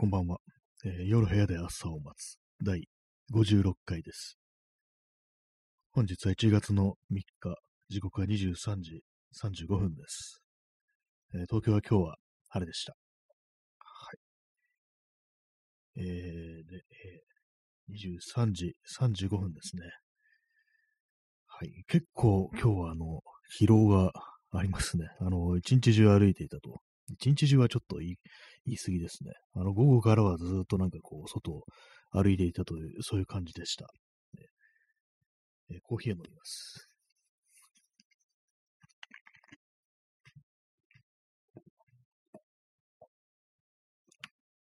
[0.00, 0.38] こんばんは、
[0.82, 2.88] えー夜部屋で朝を待つ第
[3.34, 4.38] 56回です。
[5.92, 7.24] 本日は1月の3日、
[7.90, 9.02] 時刻は23時
[9.38, 10.40] 35分です。
[11.34, 12.16] えー東京は今日は
[12.48, 12.96] 晴れでした。
[13.78, 14.12] は
[15.96, 16.00] い。
[16.00, 16.04] えー、
[16.66, 19.82] で、えー23時35分ですね。
[21.46, 21.84] はい。
[21.88, 23.20] 結構今日はあの、
[23.60, 24.12] 疲労が
[24.52, 25.08] ありますね。
[25.20, 26.80] あの、一日中歩いていたと。
[27.10, 28.16] 一日中はちょっと言い
[28.66, 29.32] 言い過ぎですね。
[29.54, 31.64] あの、午後からはずっとなんかこう、外を
[32.12, 33.86] 歩いていたという、そういう感じでした。
[35.72, 36.88] えコーヒーを飲みます。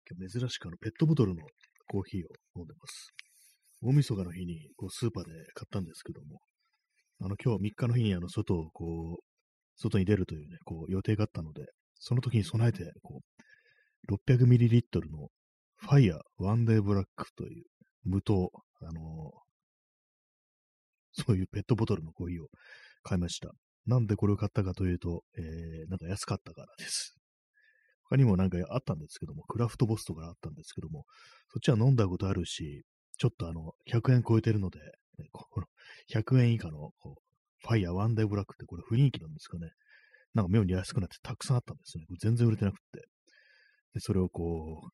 [0.09, 1.41] 今日珍しくあの、ペットボトルの
[1.87, 3.13] コーヒーを飲んでます。
[3.81, 6.39] 大晦日の日にこうスーパーで買ったんですけども、
[7.21, 9.23] あの、今日3日の日にあの、外をこう、
[9.77, 13.43] 外に出るというね、こう、予定があったので、その時に備えて、こう、
[14.09, 15.29] 600ml の
[15.77, 17.65] ファイヤーワンデーブラックという
[18.03, 19.49] 無糖、あのー
[21.25, 22.47] そういうペットボトルのコーヒーを
[23.03, 23.51] 買いました。
[23.85, 27.17] なんでこれを買ったかというと、えー、なんか安かったからです。
[28.03, 31.05] 他にもなんかあったんですけども、クラフトボスとかあったんですけども、
[31.49, 32.83] そっちは飲んだことあるし、
[33.17, 35.67] ちょっとあの、100円超えてるので、ねこの
[36.09, 39.71] 100円以下のこうファイヤーワンデーブラックってこれ雰囲気なんですかね。
[40.33, 42.05] なんか妙に安くなってたくさんあったんですね。
[42.21, 43.07] 全然売れてなくって。
[43.93, 44.89] で、それをこう、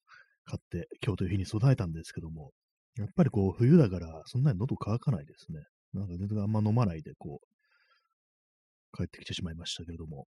[0.46, 2.52] 買って、今日という日に備えたんですけども、
[2.98, 5.60] やっぱりこう、冬だから、そんなに喉乾かないですね。
[5.94, 10.28] なんか全然あんま飲まないで、こう、帰ってきてしまいましたけれども、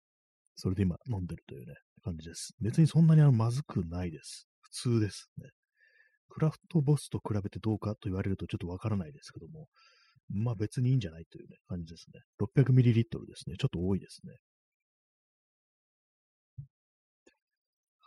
[0.57, 2.55] それで今飲んでるというね、感じです。
[2.61, 4.49] 別にそんなにあのまずくないです。
[4.63, 5.51] 普通ですね。
[6.29, 9.67] クラフトボスと比べてどうかと言われるとちょっとわからないですけども、
[10.31, 12.21] まあ別にいいんじゃないというね、感じですね。
[12.41, 13.57] 600ml ですね。
[13.59, 14.35] ちょっと多いですね。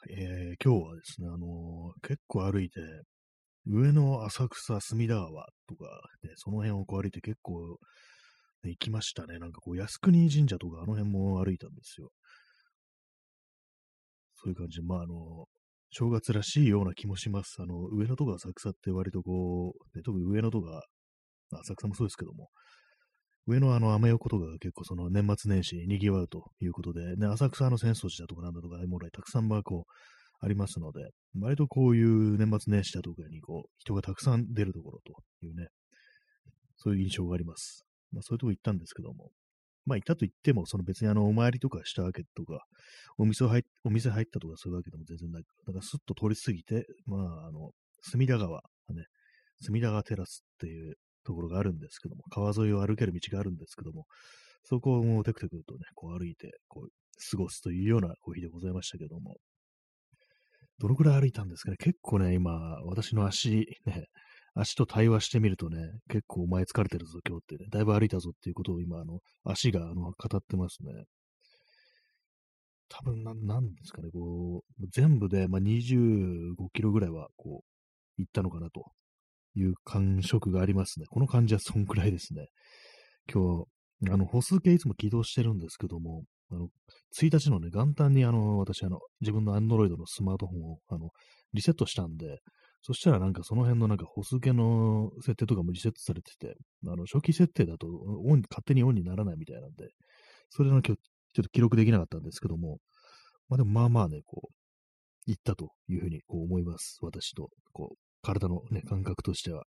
[0.10, 2.80] えー今日はですね、あのー結構歩いて、
[3.68, 5.30] 上野浅草隅田川
[5.68, 5.86] とか、
[6.24, 7.78] ね、その辺をこう歩いて結構、
[8.64, 9.40] ね行きましたね。
[9.40, 12.12] なんかこう、靖国神社とかあの辺も歩いたんですよ。
[14.36, 15.46] そういう感じで、まああの、
[15.92, 17.58] 正月らしいような気もします。
[17.60, 20.84] あの、上野とか浅草って割とこう、ね特に上野とか、
[21.62, 22.50] 浅草もそうですけども、
[23.48, 29.92] 上のあの、アメ横とかが結構その年末年始に賑わうということで、ね、浅草の浅草寺だとかなんだとか、もらいたくさんまあこう、
[30.44, 35.68] ありますので、割とこういう年末年始だとかにこう、人がたくさん出るところというね、
[36.78, 37.86] そういう印象があります。
[38.12, 39.30] まあそういうとこ行ったんですけども、
[39.86, 42.66] まあ行ったと言っても、その別にあの、お参りとかしたわけとか、
[43.20, 45.44] お店入っお店入ったとかそういうわけでも全然ない。
[45.44, 47.72] だからスッと通り過ぎて、まああの、
[48.02, 49.06] 隅田川、ね、
[49.62, 54.06] 隅田川テラスっていうところがあるんですけども、川沿いを歩ける道があるんですけども、
[54.64, 56.90] そこをもうテクテクとね、こう歩いて、こう、
[57.32, 59.38] 過ごすというようなコーヒーでございましたけども、
[60.80, 61.78] どのくらい歩いたんですかね？
[61.78, 62.52] 結構ね、今、
[62.86, 64.08] 私の足、ね、
[64.56, 65.78] 足と対話してみるとね、
[66.10, 71.06] 結構お前疲れてるぞ、今日ってね、だいぶ歩いたぞっていうことを今、あの、足が、あの、語ってますね。
[72.90, 78.92] 多分な、なんですかね、こう、全部で、まあ、25キロぐらいは、こう、行ったのかなと
[79.56, 81.06] いう感触がありますね。
[81.10, 82.48] この感じはそんくらいですね。
[83.32, 83.66] 今
[84.06, 86.68] 日、あの、歩数計いつも起動してるんですけども、あの、
[87.20, 91.10] 1日のね、元旦にあの、私、あの、自分の Android のスマートフォンを、あの、
[91.54, 92.40] リセットしたんで、
[92.84, 96.56] そしたらなんかその辺のなんか歩数計の設定とかもリセットされてて、
[96.88, 99.90] あの、初期設定だとオン、勝手にオンにならないみたいなんで、
[100.50, 101.02] それの今日、
[101.34, 102.80] ちょっと記録できなかったんですけども、
[103.50, 104.54] まあでもまあまあね、こう、
[105.28, 106.98] 行ったというふうにこう思います。
[107.02, 109.64] 私と、こう、体のね、感覚としては。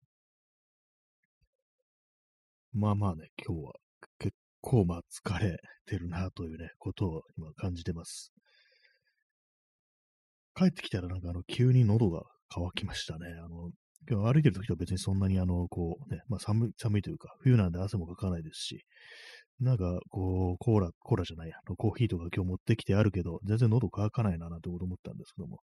[2.73, 3.73] まあまあね、今日は
[4.19, 5.57] 結構まあ疲れ
[5.87, 8.33] てるなというね、ことを今感じてます。
[10.55, 13.27] 帰ってきたらなんかあの、急に喉が渇きましたね。
[13.45, 13.71] あの、
[14.09, 18.85] 今日歩いてる時と別にそんなにあの、こうね、まあ寒い、寒いというか、冬なんで汗もかかないですし、
[19.61, 25.59] なんかこう、コーラ、コーラじゃないや、コーヒーとか今日持ってきてあるけど、全然喉乾かないななんてこと思ったんですけども、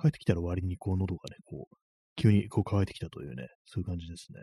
[0.00, 1.76] 帰ってきたら割にこう喉がね、こう、
[2.16, 4.40] 急にこう乾いてきたというね、そういう感じですね。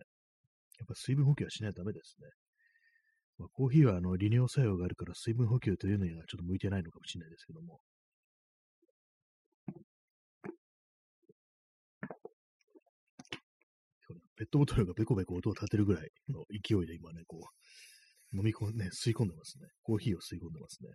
[0.80, 2.28] やっぱ水分補給はしないとダメですね。
[3.38, 7.80] まあ、コーヒーはあの利尿作用があるから水分補給というのにはちょっと向いてないのかもしれないですけども。
[14.42, 17.38] ペットボトルがベコベコ音を立てるぐらいの勢いで今ね、こ
[18.34, 19.68] う、飲み込んね、吸い込んでますね。
[19.84, 20.90] コーヒーを吸い込んでますね。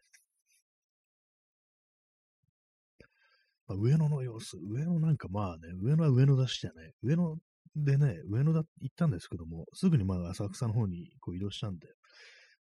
[3.68, 7.36] まあ、上野の様子、上野なんかまあね、上野は上野だしじゃね、上野
[7.74, 11.88] でね、上野だ行ったんですけども、すぐにまあ浅草の方にこう移動したんで、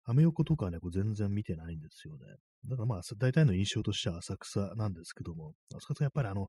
[0.05, 2.19] アメ横とかね、こう全然見てないんですよね。
[2.67, 6.47] だからまあ、大体の印象としては浅草なんですけども、浅草やっぱりあの、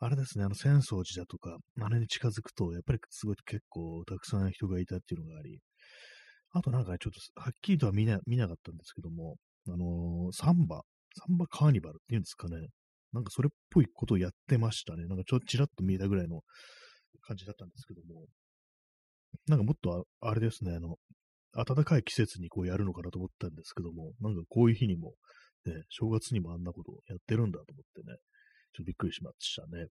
[0.00, 5.60] あれですね、あの、浅草寺だとか、あれに近づくと、やっぱりすごい結構たくさん人がいたっていうのがあり、
[6.52, 9.36] あとなんかちょっとはっきりとは見な見なかったんですけども、
[9.68, 10.82] あのーサンバ、
[11.14, 12.68] サンバカーニバルっていうんですかね。
[13.12, 15.06] なんかそれっぽいことをやってましたね。
[15.06, 16.42] なんかちょっとちらっと見えたぐらいの
[17.22, 18.26] 感じだったんですけども、
[19.46, 20.96] なんかもっとああれですね、あの、
[21.54, 25.14] 暖かい季節にこうやるのかなと思ったんですけども、なんかこういう日にも、
[25.64, 28.16] ね、正月にもあんなことをやってるんだと思ってね、
[28.74, 29.86] ちょっとびっくりしましたね。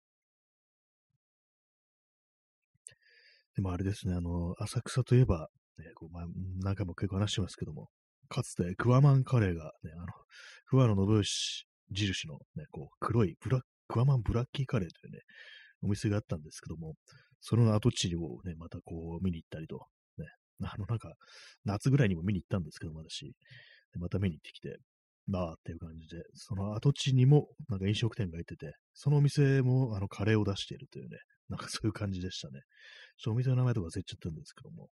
[3.57, 5.49] でもあれですね、あの、浅草といえば、
[5.79, 6.25] ね、こうまあ、
[6.63, 7.89] 何回も結構話してますけども、
[8.29, 10.07] かつてクワマンカレーが、ね、あの、
[10.67, 15.21] 桑野信義印のね、こう、黒いブラクワマンブラッキーカレーというね、
[15.83, 16.95] お店があったんですけども、
[17.41, 19.87] その跡地をね、またこう見に行ったりと、
[20.19, 20.27] ね、
[20.63, 21.13] あのなんか、
[21.65, 23.27] 夏ぐらいにも見に行ったんですけども、私、
[23.93, 24.79] でまた見に行ってきて、
[25.29, 31.19] なあっていう感じで、その跡地にもなんか飲食店が入ってて、そのお店もあのカレーを出しているというね、
[31.49, 32.61] なんかそういう感じでしたね。
[33.19, 34.89] ちょお店の名前とか忘れちゃったんですけども、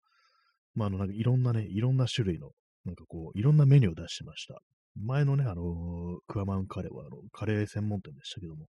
[0.74, 2.50] まあ、あの、なんかいろんなね、いろんな種類の、
[2.84, 4.60] なんかこう、いろんなメニューを出してました。
[4.96, 8.66] 前のね、あのー、クワマンカレーは、あの、カレー専門店でしたけども、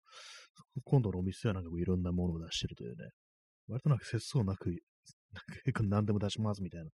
[0.86, 3.10] 今度のお店はなんかこういろんなものを出してるというね、
[3.68, 4.74] 割となんか節操なく、な
[5.72, 6.90] んか何でも出しますみたいな、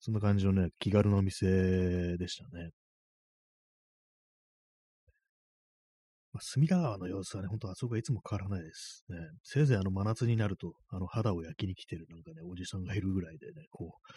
[0.00, 2.70] そんな感じのね、気軽なお店でしたね。
[6.32, 9.16] まあ、隅田川の様子はね、ほんとあそこはいつも変わらないですね。
[9.42, 14.12] せいぜいあの真夏になると、あの肌を焼きに来てるなんかね、おじさんがいるぐらいでね、こう、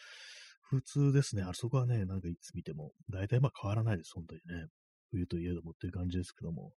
[0.71, 1.43] 普通ですね。
[1.43, 4.67] あそこはね、なんかいつ見ても、大体まあ変わらないです、本当にね。
[5.11, 6.71] 冬といえどもっていう感じですけども。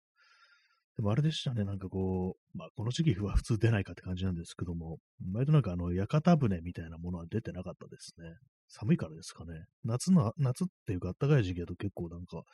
[0.97, 4.97] でもあれでしたね、なんかこう、まあこの時期は普通出ないかって感じなんですけども、
[5.35, 8.35] 割となんかあの、屋形船みたいなものは出てなかったですね。
[8.69, 9.67] 寒いからですかね。
[9.85, 12.45] 夏の、夏っていうか暖かい時期だと結構なんか、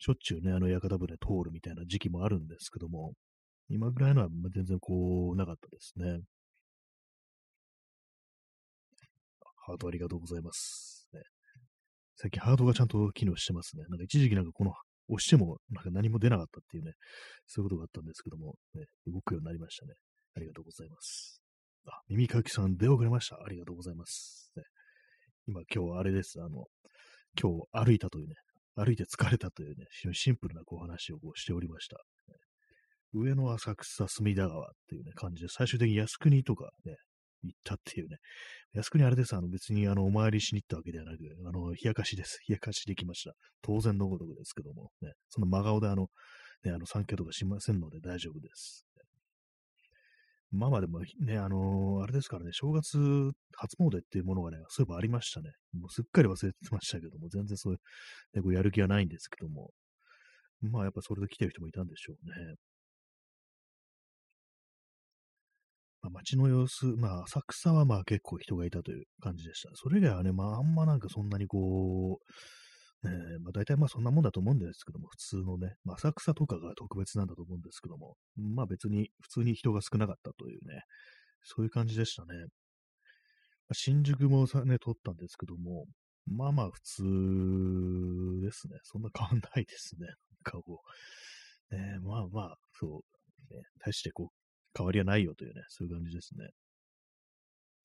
[0.00, 3.12] しょっちゅうね、あの屋形船通るみたいな時期もあるんですけども、
[3.68, 6.18] 今ぐらいのは全然こう、なかったですね。
[9.60, 11.08] ハートありがとうございます。
[11.12, 11.20] ね、
[12.16, 13.84] 最近ハートがちゃんと機能してますね。
[13.88, 14.72] なんか一時期なんかこの
[15.08, 16.92] 押してもなんか何も出なかったっていうね、
[17.46, 19.94] そういうことがあったんですけども、ね、動くようになりましたね。
[20.36, 21.42] ありがとうございます。
[21.86, 23.36] あ、耳かきさん出遅れました。
[23.36, 24.52] ありがとうございます。
[24.56, 24.62] ね、
[25.46, 26.40] 今今日はあれです。
[26.40, 26.66] あの、
[27.40, 28.34] 今日歩いたというね、
[28.76, 31.98] 歩いて疲れたというね、非常にシンプルなこう話をこうしておりました。
[33.12, 36.96] 上野浅草隅田川っていうね、感じで、最終的に靖国とかね、
[37.42, 38.16] 行ったっていうね。
[38.74, 39.34] 靖国あれです。
[39.34, 42.38] あの別にあのお参りしに行ったわけではなく、あの、冷やかしです。
[42.48, 43.34] 冷やかしできました。
[43.62, 46.08] 当然のごとくですけども、ね、その真顔であの、
[46.64, 48.86] ね、あの、参詣とかしませんので大丈夫です。
[50.52, 52.98] まあまあでもね、あのー、あれですからね、正月
[53.56, 55.50] 初詣っていうものがね、そういえばありましたね。
[55.78, 57.78] もうすっかり忘れてましたけども、全然そういう、
[58.36, 59.70] ね、こうやる気はないんですけども、
[60.60, 62.56] まあやっぱそれで来てる人もいたんでしょうね。
[66.10, 69.70] 街の様子、まあ、浅草はまあ結構人がいたという感じでした。
[69.74, 72.18] それ以外はね、まあ、あんまなんかそんなにこ
[73.04, 80.82] う、ね、まあ大体まあそんなもんだと思うんですけども、普通のね、まあ、浅草とかが特別なんだと思うんですけども、まあ別に普通に人が少なかったというね、
[81.42, 82.28] そういう感じでしたね。
[83.72, 85.86] 新宿もさ、ね、撮ったんですけども、
[86.26, 87.02] まあまあ普通
[88.42, 88.78] ですね。
[88.82, 90.06] そんな変わんないですね。
[90.06, 90.80] なんかこ
[91.70, 93.02] う、ね、まあまあ、そ
[93.50, 94.39] う、ね、大してこう、
[94.76, 96.48] 変わりはないよというね、そういう感じですね。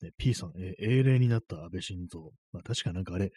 [0.02, 2.20] ね P さん、え、英霊になった安倍晋三。
[2.52, 3.30] まあ確かなんかあれ、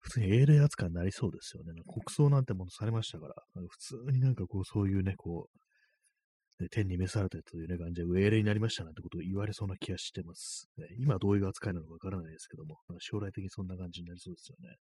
[0.00, 1.72] 普通に英霊扱いになりそうですよね。
[1.86, 3.34] 国葬なんてものされましたから、
[3.68, 10.68] 普通になんかこう、そういうね、こう、ね、天に召されたというね、感じで、英霊になりましたなんてことを言われそうな気がしてます。
[10.78, 14.76] ね、今どういう扱いなのかわからないですけども、将来的にそんな感じになりそうですよね。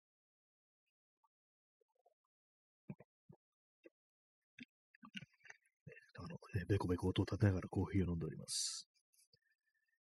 [6.69, 8.87] ベコベコ音を立てながらコーヒーを飲んでおります。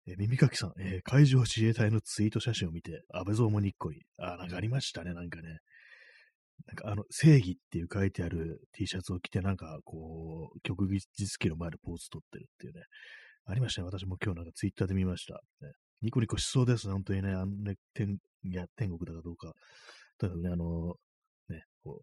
[0.08, 4.02] え、耳かきさん、えー、海上自衛隊のツイート写真を見て、安倍蔵もにっこり。
[4.18, 5.58] あ、なんかありましたね、なんかね。
[6.66, 12.82] なんかあの、正義っていう書いてある T シャツを着て、なんかこう、曲技術機の前でポーズ取ってるっていうね。
[13.46, 13.86] ありましたね。
[13.86, 15.34] 私も今日なんかツイッターで見ました。
[15.34, 17.30] ね、ニコニコしそうです、本当にね。
[17.30, 19.52] あのね、天、いや、天国だかどうか。
[20.18, 20.94] とにかくね、あの、
[21.48, 22.02] ね、こ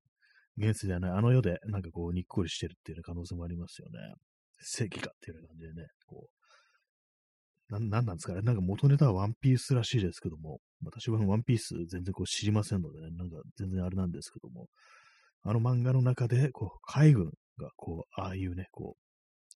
[0.57, 3.99] う、現世ではない、あの世でなんかこう、にっこりしてるっていう可能性もありますよね。
[4.63, 6.27] 正義かっていうような感じでね、こ
[7.69, 8.41] う、な、なんなんですかね。
[8.41, 14.67] なんか元ネタはワンピースらしいですけども、私はワンピース全然こう知りませんのでね、なんか全然あれなんですけども、
[15.43, 19.03] あの漫画の中で、こう、海軍がこう、ああいうね、こう、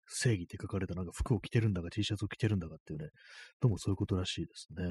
[0.08, 3.08] 正義って書かれたなんか服を着てるんだか T シャツを着てるんだかっていうね、
[3.60, 4.84] どうもそういうことらしいですね。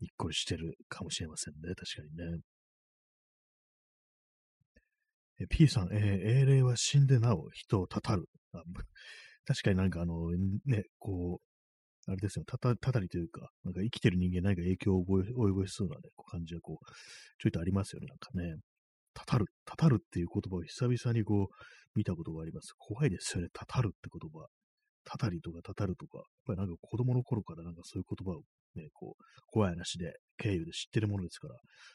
[0.00, 2.40] にっこりしてるかもしれませんね、確かにね。
[5.48, 6.00] P さん、えー、
[6.42, 8.26] 英霊は死んでなお人をたたる。
[9.44, 10.30] 確かになんかあの、
[10.66, 16.86] ね、こう、あれですよ、たた、たたりというか、なんか生きてる人間何か影響を及ぼしそうなね、こう感じがこう、
[17.38, 18.56] ちょいとありますよね、なんかね。
[19.14, 21.54] たたる、たたるっていう言葉を久々にこう、
[21.94, 22.72] 見たことがあります。
[22.78, 24.46] 怖いですよね、たたるって言葉。
[25.04, 28.42] たたりとかたたるとか、やっぱりなんか子供の頃からなんかそういう言葉を
[28.76, 31.54] ね、こう、怖い話で、経由で知ってるものですから、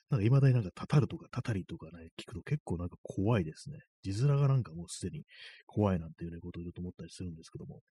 [0.10, 3.80] なんか未だになんかたたるとかたたりとかね、聞くと結構なんか怖いですね。
[4.04, 5.24] 字面がなんかもうすでに
[5.66, 7.82] 怖いなんていうね、ことをちょっと思ったりするんですけども、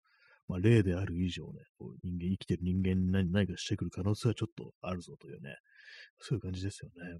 [0.48, 5.56] まあ、例である以上ね、こう人間、生きてる人間に何何かしてくる可能性はちょっとあるぞというね、
[6.20, 7.18] そういう感じですよね。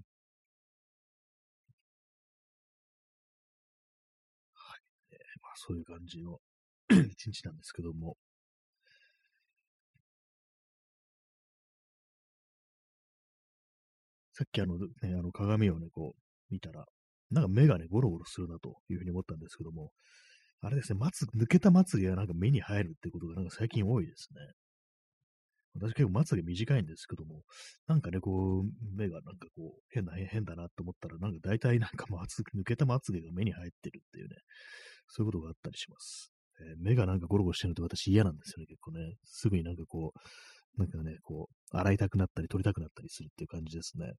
[4.53, 4.81] はい。
[5.11, 6.39] えー、まあ、そういう感じの
[7.11, 8.17] 一日なんですけども、
[14.37, 16.85] さっきあの、ね、あの鏡をね、こう、見たら、
[17.31, 19.89] なんか目がね、ゴロゴロするなというふうに思ったんですけども、
[20.61, 24.41] あれですね、まつ、抜けたまつげがなんか目に入るってことがなんか最近多いですね。
[25.73, 27.41] 私結構まつげ短いんですけども、
[27.87, 34.35] なんかね、こう、目がなんかこう、変な、変だなと思ったら、なんか大体なんかまつ、抜けたまつげが目に入ってるっていうね、
[35.07, 36.31] そういうことがあったりします。
[36.59, 39.15] えー、目がなんかゴロゴロしてると私嫌なんですよね、結構ね。
[39.25, 40.19] すぐになんかこう、
[40.77, 44.13] なんかね、こう、洗いたくなったり、取りたくなったりするっていう感じですね。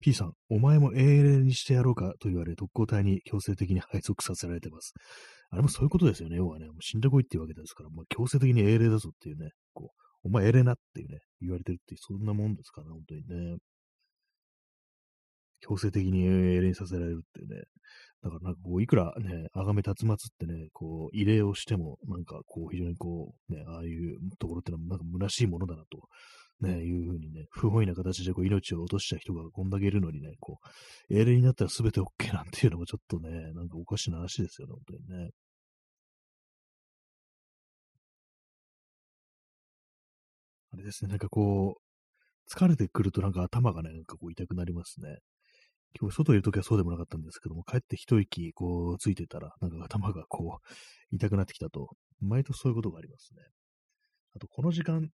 [0.00, 4.94] P さん、お前も英霊にしてやろうかと言われ、特攻隊に強制的に配属させられてます。
[5.50, 6.36] あれもそういうことですよね。
[6.36, 13.56] 要はね、もう死んでこいっていうわけですから、まあ、強制的に英霊だぞっていうね、こう、お前英霊なっていうね、言われてるってそんなもんですからね、本当にね。
[15.68, 17.62] 強制的に英霊にさせられるっていうね。
[18.22, 26.08] だからなんかこう、いくらね、あがめつまつってね、こう、異例をしても、なんかこう、非常にこう、ね、ああいうところってのはなんか虚しいものだなと
[26.60, 30.58] ね、いうふうにね、不本意な形でこう命を落とした人がこんだけいるのにね、こ
[31.10, 35.30] う、英霊になったら全て OK なんていうのもちょっとね、なんかおかしな話ですよね、本当にね。
[40.72, 45.18] あれですね、なんかこう、疲れてくるとなんか頭がね、なんかこう痛くなりますね。
[45.98, 51.90] 今日外いるときはそうでもなかったんですけども、帰って一息こうついてたら、なんか頭がこう痛くなってきたと、
[52.20, 53.42] 毎年そういうことがありますね。
[54.36, 55.10] あと、この時間、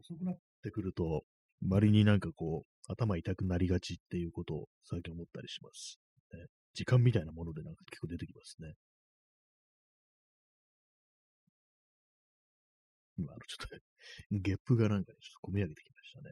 [0.00, 1.24] 遅くなってくると、
[1.62, 5.98] 周りになんかこう、頭痛くなりがちっていうことを最近思ったりします。
[6.32, 8.74] ね、時間みたいなものでなんか結構出てきますね。
[13.18, 13.76] 今、あの、ちょっと
[14.30, 16.30] ゲップがなんかね、ちょっと込み上げてきましたね。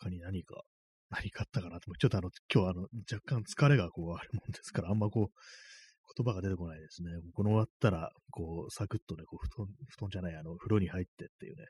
[0.00, 0.62] 他に何か、
[1.10, 7.10] 何かあったかなと、ちょっとあの、今日あの、若干疲れがこう あるもんですから、あんまこう、言葉が出てこないですね。
[7.34, 11.66] この終わったら、こう、サクッとね、こう布団、布団じゃない、あの、風呂に入ってっていうね、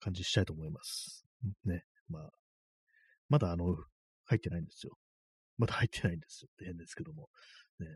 [0.00, 1.26] 感じしたいと思います。
[1.64, 1.84] ね。
[2.08, 2.30] まあ、
[3.28, 3.76] まだあの、
[4.24, 4.96] 入ってないんですよ。
[5.58, 7.28] まだ入ってないんですよって変ですけども。
[7.78, 7.86] ね。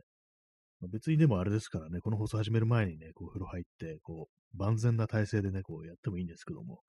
[0.81, 6.83] まあ、別にでもあれですからね、この放送始める前にね、こう、風呂入って、こう、万全な体制でね、こう、やってもいいんですけども、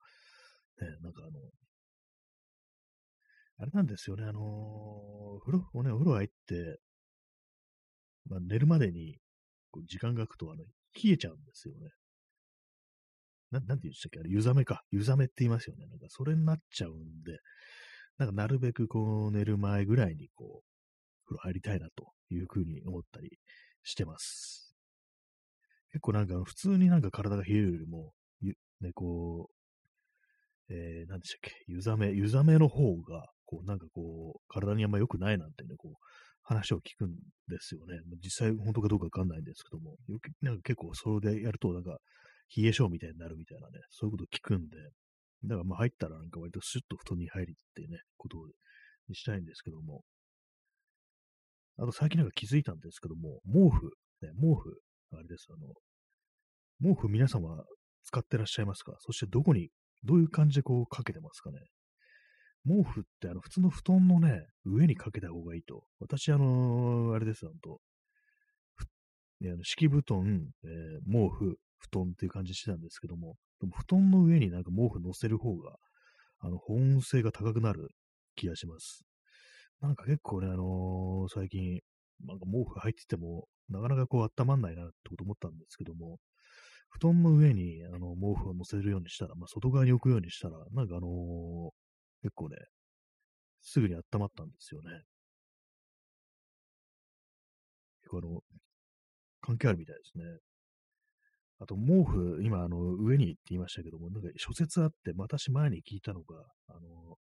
[0.80, 1.40] ね、なんかあの、
[3.58, 6.78] あれなんですよね、あのー、風呂、ね、お風呂入って、
[8.28, 9.18] まあ、寝るまでに
[9.70, 10.64] こう時間が空くとあの
[11.02, 11.90] 冷えちゃうんですよね。
[13.50, 14.82] ななんて言うんでしたっけあれ、湯冷めか。
[14.90, 15.86] 湯冷めって言いますよね。
[15.86, 17.38] なんかそれになっちゃうんで、
[18.18, 20.64] なんかなるべくこう寝る前ぐらいにこう、
[21.26, 23.38] 風呂入りたいなというふうに思ったり
[23.84, 24.74] してます。
[25.92, 28.12] 結構なんか普通になんか体が冷えるよりも、
[28.80, 29.48] ね、こ
[30.68, 35.94] う、えー、なんでしたっけ、湯冷め、湯冷めの方が、こう、なんかこう、体にあんま良くないなんてね、こう、
[36.42, 37.14] 話を聞くん
[37.48, 37.98] ですよね。
[38.22, 41.98] 実際本当かどうかわかんないんですけども、よくなんか結構それでやると、なんか、
[42.56, 44.76] 冷え性みたいになるみたいなね、そういうこと聞くんで、
[45.44, 48.38] だからまあ入ったらなんか割とスッと布団に入りってね、こと
[49.08, 50.02] にしたいんですけども、
[51.76, 54.80] あと最近なんか気づいたんですけども、毛布、ね、毛布、
[55.12, 57.62] あれです、あの、毛布皆様
[58.04, 58.96] 使ってらっしゃいますか？
[59.00, 59.68] そしてどこに、
[60.04, 61.58] どういう感じでこうかけてますかね？
[62.64, 65.84] 毛布ってあの普通の布団のね、上にかけた方がいいと。
[66.00, 67.80] 私、あのー、あれです、ほんと。
[69.40, 75.76] ね、あの敷布団、えー、毛布、布団っていう感じしてたんですけども、でも布団の上になんか毛布乗せる方が、
[76.40, 77.88] あの、保温性が高くなる
[78.36, 79.04] 気がします。
[79.80, 81.80] なんか結構ね、あのー、最近、
[82.26, 86.18] なんか毛布入ってても、なかなかこう温まんないなってこと思ったんですけども、
[86.90, 91.70] 布団の上にあの毛布を乗せるようにしたら、まあ、外側に置くようにしたら、なんかあのー、
[92.22, 92.56] 結構ね、
[93.60, 94.90] すぐに温まったんですよね。
[98.02, 98.40] 結構あの、
[99.40, 100.24] 関係あるみたいですね。
[101.60, 106.36] あと、毛布、今、あの、上にって言いましたけども、なんか諸説あって、私前に聞いたのが、
[106.68, 107.16] あの、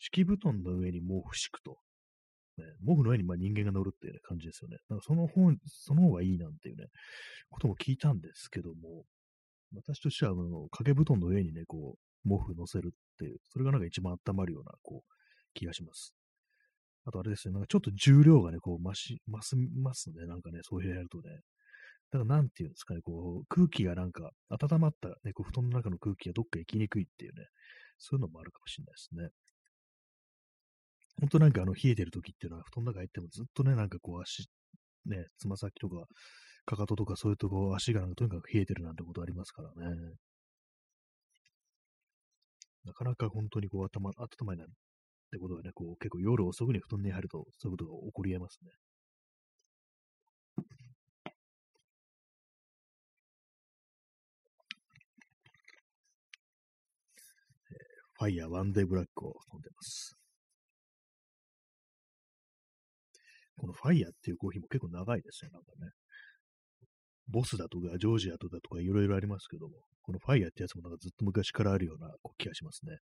[0.00, 1.78] 敷布団の上に毛布敷くと。
[2.58, 4.78] ね、毛布の上にまあ人間が乗るっていう、ね、感じですよね。
[4.88, 6.86] なんかその方、その方がいいなんていうね、
[7.50, 9.04] ことも聞いたんですけども、
[9.74, 15.12] 私としては、あの、掛け布団の上にね、こう、毛布乗せるっていう、それがなんか一番温まるような、こう、
[15.54, 16.14] 気がします。
[17.04, 21.30] あとあれですね、なんかちょっと重量がね、こう、増し、増す、ますね、なんかね、そういうやるとね。
[22.10, 27.46] だからなんていうんですかね、こう、空気がなんか、温まったね、こう、布団の中の空気がどっか行きにくいっていうね、
[27.98, 29.30] そういうのもあるかもしれないですね。
[31.20, 34.48] 本当なんかあの、冷えてる時っていうのは、布団の中入ってもずっとね、なんかこう、足、
[35.06, 36.06] ね、つま先とか、
[36.66, 40.14] かかととかそういうとこ、足がなんかとにかく冷えてるなんてことありますからね。
[42.90, 44.70] なかなか本当にこう頭、温まりないっ
[45.30, 48.70] てことがね、こう結構夜遅くに布団に入るとそういうことが起こり得ますね。
[58.18, 60.16] ファイヤーワンデーブラックを飲んでます。
[63.56, 65.92] このファイヤーっていうコーヒーも結構長いですね、なんかね。
[67.30, 72.98] ボスだとか、ジョージアとかとかいろいろありますけども、このファイヤーってやつもなんかずっと昔からあるような気がしますね。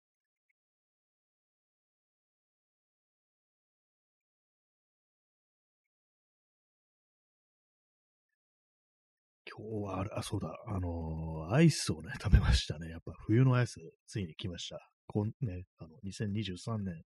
[9.51, 12.91] 今日はあれ、あ、そうだ、あのー、アイスをね、食べましたね。
[12.91, 14.79] やっぱ冬のアイス、ついに来ました。
[15.07, 17.03] こんね、あの、2023年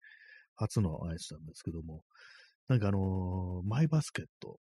[0.57, 2.03] 初のアイスなんですけども、
[2.69, 4.59] なんかあのー、マイバスケット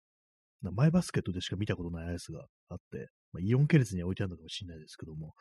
[0.62, 5.34] マイバスケットでしか見たことないアイスがあって、まあ、イオン系列に置いてあるのかもしれないですけども、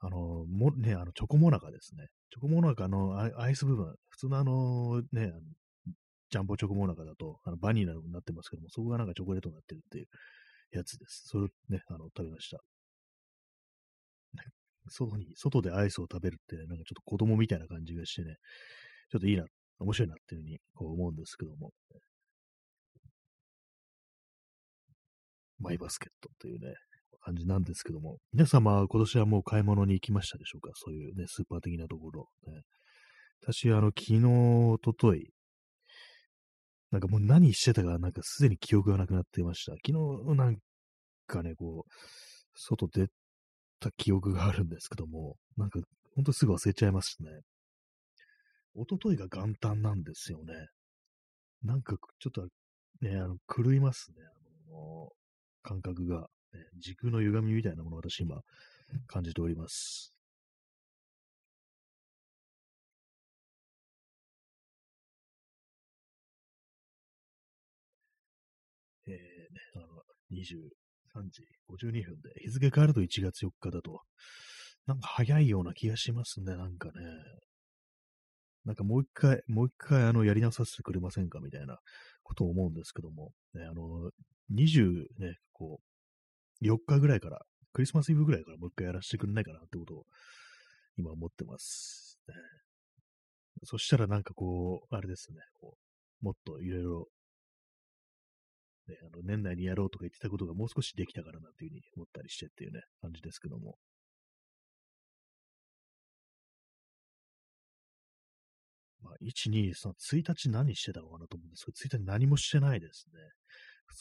[0.00, 2.06] あの、も、ね、あの、チョコモナカですね。
[2.30, 5.40] チョコモナカのアイス部分、普通のあの、ね、あの
[6.30, 10.06] ジャンボチョコモナカだと、あのバニラになってますけども、そこがなんかチョコレートになってるっていう
[10.72, 11.24] やつです。
[11.26, 12.60] それをね、あの、食べました。
[14.88, 18.36] 外に、外でアイスを食べるって、ね、なんかちょっと子供みたいな感じがしてね、
[19.10, 19.44] ちょっといいな、
[19.78, 21.72] 面白いなっていうふうにこう思うんですけども、
[25.58, 26.74] マイバスケットというね、
[27.20, 30.70] 感じなんですけども、皆様、今年はもう買い物に行きましたでしょうか？
[30.74, 32.28] そういうね、スーパー的なところ。
[32.46, 32.62] ね、
[33.42, 35.30] 私、あの、昨日、おととい、
[36.92, 39.72] なんかもう何してたか、なんかすでに記憶がなくなっていました。
[39.72, 40.58] 昨日、なん
[41.26, 41.92] かね、こう、
[42.54, 43.08] 外出
[43.80, 45.80] た記憶があるんですけども、なんか、
[46.14, 47.28] ほんとすぐ忘れちゃいますね。
[48.74, 50.54] おとといが元旦なんですよね。
[51.62, 52.46] なんか、ちょっと、
[53.00, 54.22] ね、あの、狂いますね。
[54.22, 55.08] あの
[55.66, 58.40] 感覚が、ね、時空の歪みみたいなものを私今
[59.08, 60.12] 感じております。
[69.08, 69.18] えー、ね、
[69.76, 69.86] あの、
[70.30, 74.02] 23時52分で、日付変わると1月4日だと、
[74.86, 76.92] なんか早いような気がしますね、なんかね。
[78.66, 81.78] なんかもう一回、もう一回あの、やり直させてくれませんかみたいな
[82.24, 84.10] ことを思うんですけども、ね、あの、
[84.52, 85.80] 20ね、こ
[86.60, 87.40] う、4日ぐらいから、
[87.72, 90.04] クリスマスイブぐらいからもう一回やらせてくれないかなってことを
[90.96, 92.18] 今思ってます。
[92.26, 92.34] ね、
[93.62, 95.76] そしたらなんかこう、あれですね、こ
[96.22, 97.08] うもっといろいろ、
[98.88, 103.76] ね、あの年内にやろうとか言ってたことがもう少しできたからなっていうふうに思ったりしてっていうね、感じですけども。
[109.26, 113.20] 1、2、3、1日何してたのかなと思うんですけど、1日何もしてないですね。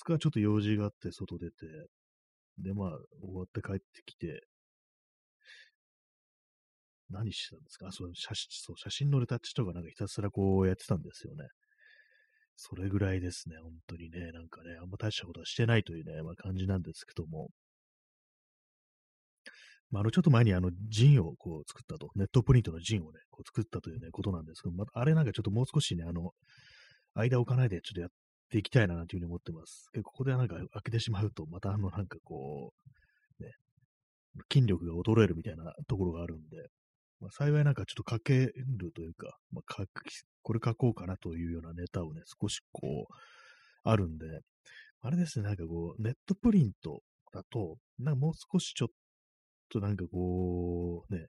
[0.02, 1.56] 2日はちょっと用事があって外出て、
[2.60, 2.90] で、まあ、
[3.22, 4.42] 終わって帰ってきて、
[7.10, 7.92] 何してたんですか？
[7.92, 11.46] そう写真、そう、写真のレタッチとかなんかひたすらこうやってたんですよね。
[12.56, 17.50] それぐらいですね、本当にね、なんかね、あんま大したことはしてないというね、まあ、感じなんですけども。
[19.96, 26.32] まあ、あの、ちょっと前にあの、ジンをこう作ったと、ネットプリントのジンをね、こう作ったというね、ことなんですけど、まあ、あれなんかちょっともう少しね、あの、
[27.14, 28.10] 間置かないでちょっとやっ
[28.52, 29.90] ていきたいな、というふうに思ってます。
[30.04, 32.74] ここでなんか開けてしまうと、またあの、なんかこ
[33.40, 33.52] う、ね、
[34.52, 36.58] 筋力が衰えるみたいなところがあるんで、
[37.22, 39.86] まあ、幸いなんかちょっと書けるというか、まあ、書
[40.42, 43.14] これ書こうかなというようなネタをね、少しこう、
[43.86, 44.26] あるんで、
[45.00, 47.00] あれですね、なんかこう、ネットプリント
[47.32, 48.88] だと、なんかもう少しちょっ
[49.70, 51.28] となんかこう、ね、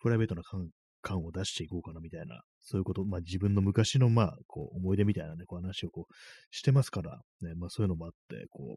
[0.00, 0.68] プライベートな感
[1.00, 6.14] 感を出していこうかなみたいな、そういうこと、まあ自分の昔のまあ、こう思い出みたいなね、こう話をこう
[6.50, 8.76] してますから、ね、まあそういうのもあって、こ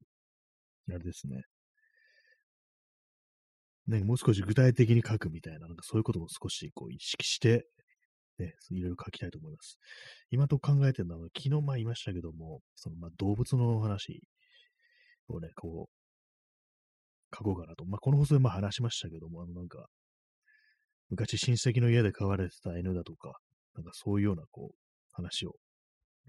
[0.88, 1.42] う、あれですね。
[3.88, 7.66] ね、もう少し具体的に書くみたいな、なんかそういうことも少しこう意識して、
[8.38, 9.78] ね、いろいろ書きたいと思います。
[10.30, 14.22] 今と考えてるのは、昨日まあ言いましたけども、そのまあ動物の話
[15.28, 16.01] をね、こう、
[17.36, 17.86] 書こうかなと。
[17.86, 19.88] まあこの放送でまあ話しましたけども、あのなんか、
[21.10, 23.40] 昔親戚の家で飼われてた犬だとか、
[23.76, 24.76] なんかそういうようなこう、
[25.12, 25.52] 話を、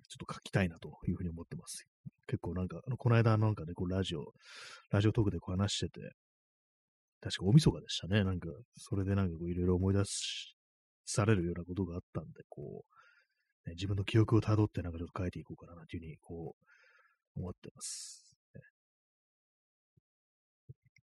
[0.09, 1.85] ちょっと書きたいなというふうに思ってます。
[2.27, 4.33] 結構なんか、あのこの間なんかね、こうラジオ、
[4.91, 6.01] ラジオトークでこう話してて、
[7.21, 8.25] 確か大晦日でしたね。
[8.25, 10.03] なんか、それでなんかこういろいろ思い出
[11.07, 12.85] されるようなことがあったんで、こ
[13.65, 16.57] う、ね、自分の記憶をたどってなんかちょっと書いていこうかなというふうに、こ
[17.37, 18.22] う、思ってます。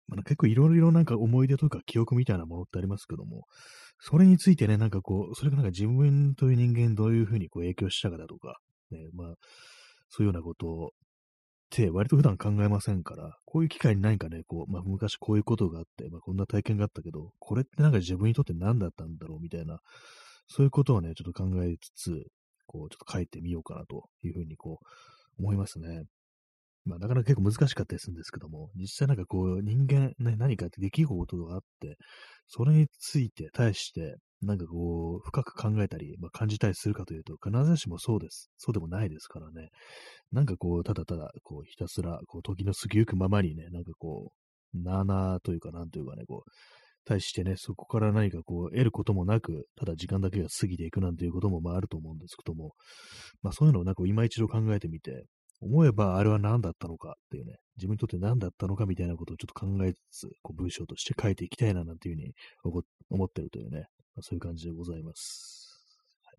[0.08, 3.46] まあ、結構いろいろなんか思い出とか記憶みたいなものってありますけども、
[4.00, 8.60] それについてね、なんかこう、それがなんか自分という人間どういうふうにこう影響したかだとか、
[8.92, 9.28] ね、まあ、
[10.10, 11.08] そういうようなことっ
[11.70, 19.80] て割と普段考えませんから、こういう機会に何かね、こう、まあ昔こういうことがあって、まあこんな体験があったけど、これってなんか自分にとって何だったんだろうみたいな、
[20.48, 22.28] そういうことをね、ちょっと考えつつ、
[22.66, 24.86] こう、ちょっと書いてみようかなというふうにこう、
[25.40, 26.04] 思いますね。
[26.88, 31.98] まあなかなか結構難しかったりするんですけども、実際なんかこう、人間ね、何か出来事があって、
[32.48, 38.52] それについて、対して、なんかこう、深く考えたり、まあ、感じたりするかというと、必ずしもそうです。
[38.58, 39.70] そうでもないですからね。
[40.32, 44.32] なんかこう、ただただ、こう、ひたすら、こう、時の過ぎゆくままにね、なんかこ
[44.76, 46.52] う、なーなーというか、なんというかね、こう、
[47.06, 52.74] 対してね、そこから何かこう、得ることもなく、ただ時間だけが過ぎていくなんていうことも、まあ、あると思うんですけども、
[53.42, 55.24] まあ、そういうのをなんか今一度考えてみて、
[55.60, 66.00] 思えばあれは何だったのかっていうね、自分にとって何だったのかみたいなことをちょっと考えつつ、こう文章として書いていきたいななんていうふうに思ってるというね、まあ、そういう感じでございます。
[66.24, 66.32] は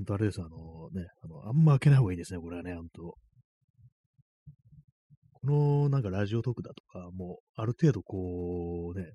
[0.00, 3.02] い、あれです、あのね、あの、あんま開けない方がいいですね、これはね、本当
[5.44, 9.12] このなんかラジオトークだとか、もうある程度こうね、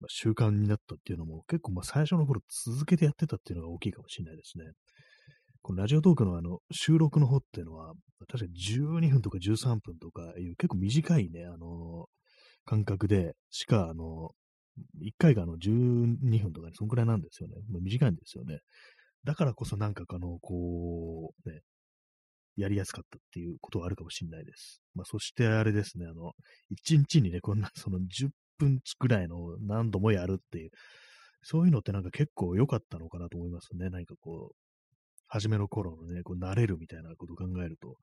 [0.00, 4.64] まあ、習慣になったっていうのも結構まあ最初の頃続けてやってたっていうのが大きいかもしれないですね。
[5.62, 7.92] このラジオトークのあの収録の方っていうのは、
[8.28, 12.06] 確か12分とか13分とかいう結構短いね、あの
[12.64, 14.30] 感覚でしか、あの
[15.02, 17.56] 1回があの12分とかね、そんくらいなんですよね。
[17.70, 18.58] もう短いんですよね。
[19.24, 21.60] だからこそなんかあの、こう、ね、
[22.56, 24.80] やりやすかったっていうことはあるかもしれないです。
[24.94, 26.32] まあ、そしてあれですね、あの、
[26.72, 30.70] 1日にね、こんなその10分くらいの何度もやるっていう、
[31.42, 33.90] そういうのってなんか結構良かったのかなと思いますね。
[33.90, 34.67] 何かこう、
[35.28, 37.96] 初めの頃のね、こう慣れるみたいなことを考えると。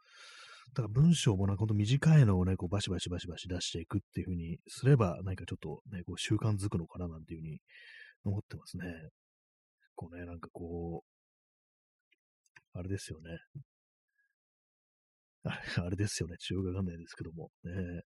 [0.73, 7.59] だから文章もなんかほんと短いのをね、こうバシバシバシバシ出していくっていう風にすれば、何かちょっとね、こう習慣づくのかななんていう風に
[8.23, 8.85] 思ってますね。
[9.95, 13.37] こうね、なんかこう、あれですよね。
[15.45, 16.35] あれですよね。
[16.39, 17.49] 中国わかんないですけども。
[17.63, 18.01] ね。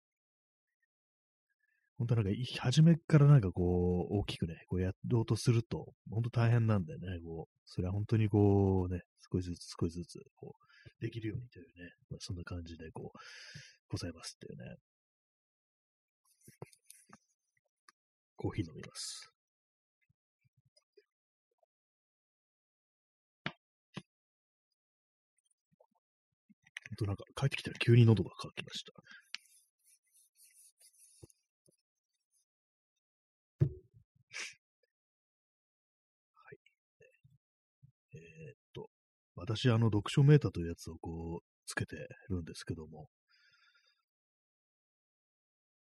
[1.97, 13.19] 本当なんか、初めからなんかこう、大きくね、こうやろうとすると、本当大変なんでね、こう、それは本当にこうね、少しずつ少しずつ、こう、できるようにというね、まあ、そんな感じで、こう、
[13.89, 14.75] ございますっていうね。
[18.36, 19.31] コーヒー飲みます。
[26.89, 28.93] 本当なんか帰ってきたら急に喉が渇きました。
[39.35, 41.95] 私、あの、読書メーターというやつをこう、つけて
[42.29, 43.07] るんですけども、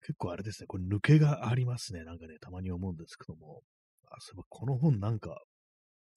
[0.02, 2.04] 結構あれですね、これ抜けがありますね。
[2.04, 3.62] なんかね、たまに思うんですけども、
[4.09, 5.37] あ、そういえばこの本なんか、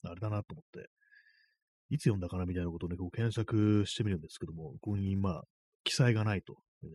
[0.03, 0.89] あれだなと思って、
[1.89, 5.43] いつ読んだかなみたいなことをね、こう検索してみるんですけども、ここにまあ、
[5.83, 6.89] 記載がないと、ね、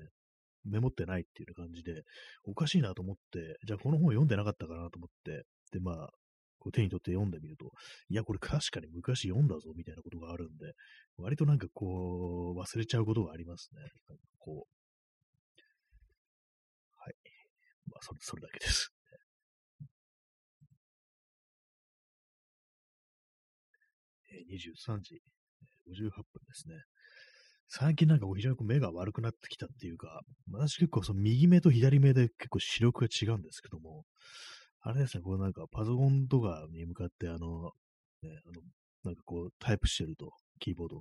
[0.64, 2.02] メモってないっていう感じで、
[2.44, 6.10] おかしいなと思って、じゃあこの本読んでなかったかなと思って、で、まあ、
[6.64, 7.72] こう手に取って読んでみると、
[8.09, 10.72] いや、これ確かに昔読んだぞ、みたいなことがあるんで、
[11.18, 13.83] 割となんかこう、忘れちゃうことがありますね。
[14.09, 15.61] なんかこう。
[16.96, 17.14] はい。
[17.87, 18.90] まあ、それ、それだけです。
[24.50, 25.20] 23時
[25.87, 26.74] 58分ですね。
[27.68, 34.05] 最近なんか非常に目が悪くなってきたっていうか、私結構その右目と左目で結構視力が違うんですけども、
[34.86, 37.72] あれですね、こうなんかパソコンとかに向かって、あの、
[38.22, 38.60] ね、あの、
[39.02, 41.00] なんかこうタイプしてると、キーボード。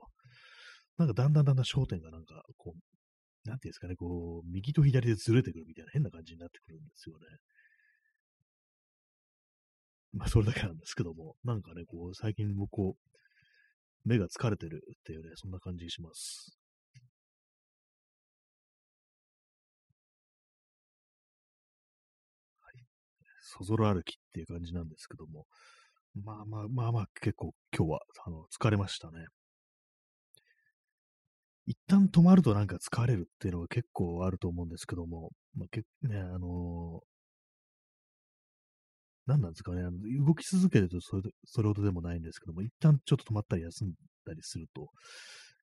[0.98, 7.26] なんかだんだんだんだん焦点がなんか、こう、なんていうんですかね、こう、右と左でずれてくるみたいな変な感じになってくるんですよね。
[10.14, 16.58] まあ、それだけなんですけども、なんかね、こう、最近もこう、目が疲れてるっていうね、そんな感じします。
[23.58, 25.46] そぞろ歩きっていう感じなんですけども、
[26.24, 29.26] まあまあまあまあ結構今日はあの疲れましたね。
[31.66, 37.02] 一旦止まるとなんか疲れるっていうのが結構あると思うんですけども、まあ、けね、あの
[39.26, 39.92] 何なんですかね、あの
[40.26, 43.94] 動き続けるとそれそれほどでもないんですけども、一旦ちょっと止まったり休ん
[44.26, 44.90] だりすると、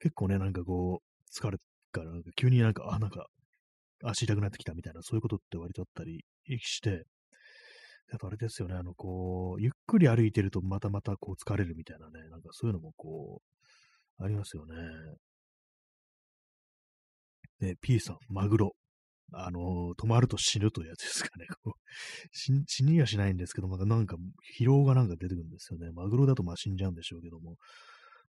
[0.00, 1.58] 結構ね、なんかこう、疲れ
[1.92, 3.26] から急になんか、あ、なんか、
[4.02, 6.24] 足痛くなってきたみたいな、そういうことって割とあったり
[6.60, 7.04] して、
[8.12, 13.40] あとあれですよね、あの、こう、ゆっくり歩いてるとまたまたこう疲れるみたいなね、なんかそういうのもこ
[14.20, 14.74] う、ありますよね。
[17.60, 18.76] で、P さん、マグロ。
[19.32, 21.46] あの、止まると死ぬというやつですかね。
[21.62, 21.78] こう
[22.32, 24.16] 死死にはしないんですけど、またなんか
[24.58, 25.92] 疲労がなんか出てくるんですよね。
[25.92, 27.56] マグロだとまあ死んじゃうんでしょうけども、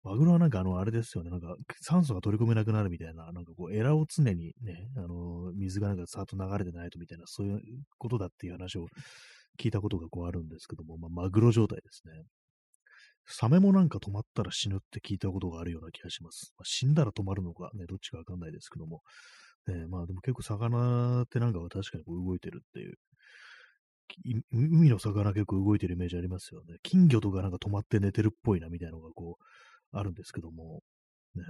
[0.03, 1.29] マグロはなんかあの、あれですよね。
[1.29, 7.61] なんか酸素が取り込めなくなるみたいな、なんかこう、エラを常にね、あの、水がなんかさーっと流れてないとみたいな、そういう
[7.97, 8.87] ことだっていう話を
[9.59, 12.23] 聞いたことがこうあるんですけども、まあ、マグロ状態ですね。
[13.27, 16.53] サメもなんか止まったら死ぬって聞いたことがあるような気がします。
[16.57, 19.01] まあ、死んだら止まるのかね、どっちかわかんないですけども。
[19.67, 22.95] ね、まあでも結構魚ってなんかは確かにこう動いてるっていう。
[24.51, 26.77] 海の魚結構動いてるイメージありますよね。
[26.81, 30.81] 金魚とかなんか止まって寝てるっぽいなみたいなのがこうあるんですけども。
[31.35, 31.43] ね、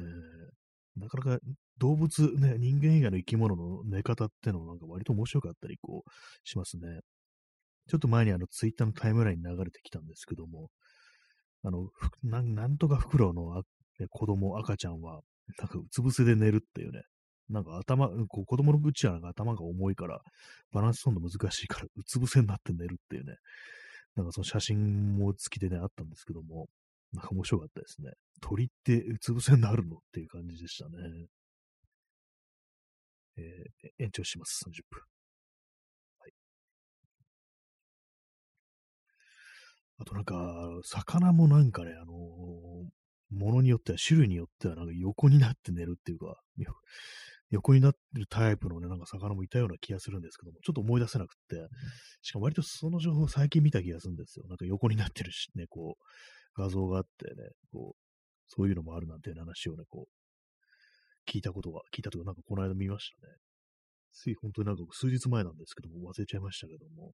[0.98, 1.39] なかなか
[1.78, 6.10] 動物、ね、人間以外の生き物の寝方ってのなんか割と面白かったりこう
[6.43, 7.00] しますね。
[7.89, 10.69] ちょっと前にあのツイッターのタイムラインに流れてきたんですけども、
[11.63, 11.89] あの、
[12.23, 13.63] ななんとかフクロウの
[14.10, 15.21] 子供、赤ちゃんは、
[15.58, 17.02] なんかうつ伏せで寝るっていうね、
[17.49, 20.21] なんか頭、こう子供のうちはなんか頭が重いから、
[20.71, 23.38] バランス取るの難しいから、 うつ伏せになって寝るっていうね、
[24.15, 26.69] なんかその写真も付きでね、あったんですけども、
[27.12, 28.12] なんか面白かったですね。
[28.39, 29.97] 鳥ってうつ伏せになるの？
[29.97, 31.28] っていう感じでしたね。
[33.38, 35.02] えー、延長します、30分。
[40.00, 40.36] あとなんか、
[40.84, 42.86] 魚もなんかね、あのー、
[43.32, 46.38] ものによっては、種類によっては、なんか横になって寝るっていうか、
[47.52, 51.68] 横になってるタイプのね、なんか魚もいたような気がするんですけども、ちょっと思い出せなくって、
[52.22, 54.46] しかも割とその情報最近見た気がするんですよ。
[54.48, 58.00] なんか横になってるしね、こう、画像があってね、こう、
[58.48, 63.34] そういうのもあるなんていう話をね、こう、聞いたことが、聞いたとか、なんかこの間見ましたね。
[64.12, 67.14] つい本当になんか数日前なんですけども、忘れちゃいましたけども、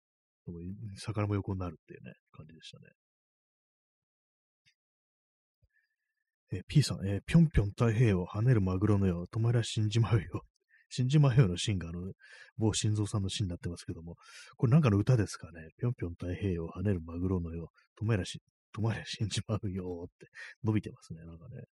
[0.98, 2.86] 魚も横になるっていうね、感じでしたね。
[6.52, 10.44] えー、P さん、えー、ぴょんぴょん太平洋跳ねるマグロのよ、止まりゃ死んじまうよ。
[10.90, 12.14] 死んじまうよのシーンが、あの、
[12.58, 14.16] 某心臓さんのシーンになってますけども、
[14.56, 15.70] これなんかの歌ですかね？
[15.78, 18.40] ぴょんぴょん太平洋跳ねるマグロのよ、止まりゃし、
[18.78, 20.28] 止まりゃ死んじまうよって
[20.64, 21.64] 伸びてますね、なんかね。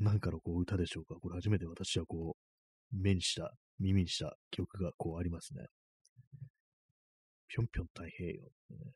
[0.00, 1.14] なんかのこう歌でしょうか？
[1.20, 2.36] これ初めて私はこ
[2.92, 5.66] う、目にした、耳にした記憶がこうありますね。
[7.50, 8.92] ぴょんぴょん太平洋、ね。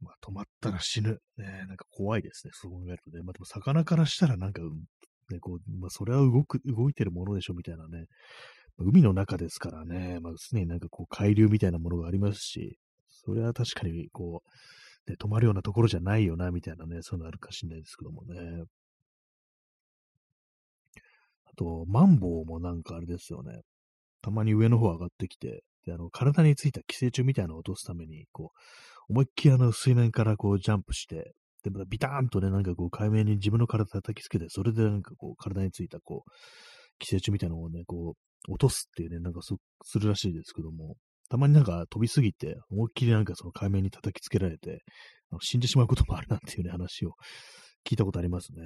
[0.00, 1.20] まあ、止まったら死ぬ。
[1.36, 2.52] ね、なんか怖いですね。
[2.54, 3.22] そう考えるとね。
[3.22, 4.62] まあ、でも魚からしたらなんか、
[5.30, 8.06] ね、こう、まあ、それは動く、動いてるものでしょ、みたいなね。
[8.78, 10.18] 海の中ですからね。
[10.20, 12.78] まあ、常になんかこう、海流みたいなものがありますし、
[13.10, 14.42] それは確かに、こ
[15.06, 18.64] う、ね、止まるようなところじゃないよな、みたいなね、そういうのあるかしれないですけどもね。
[21.44, 23.60] あと、マンボウもなんかあれですよね。
[24.22, 36.30] たまに上の方上がってきて、で、あの、体についた寄生虫みたいなのを落とすために、こう、思いっきりあの、水面からこう、ジャンプして、で、またビターンとね、なんかこう、海面に自分の体叩きつけて、それでなんかこう、体についたこう、
[36.98, 38.14] 寄生虫みたいなのをね、こ
[38.48, 39.54] う、落とすっていうね、なんかす
[39.84, 40.96] するらしいですけども、
[41.28, 44.82] たまになんか飛びすぎて、思いっきりなんかその海面に叩きつけられて、
[45.30, 47.12] あの死んでしまうこともあるなんていうね、話を
[47.88, 48.60] 聞いたことありますね。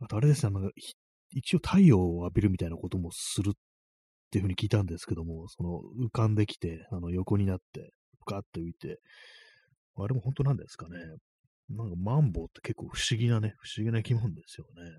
[0.00, 0.70] あとあれですね、なんか
[1.34, 3.52] 一応太陽を浴びるみたいなこともするっ
[4.30, 7.92] ていうふうに聞いたんですけども、その浮かんできて、あの横になって、
[8.26, 9.00] ガーッと浮いて、
[9.96, 10.98] あれも本当なんですかね。
[11.68, 14.90] なんかマンボウって結構不思議なね、不思議な生き物ですよね。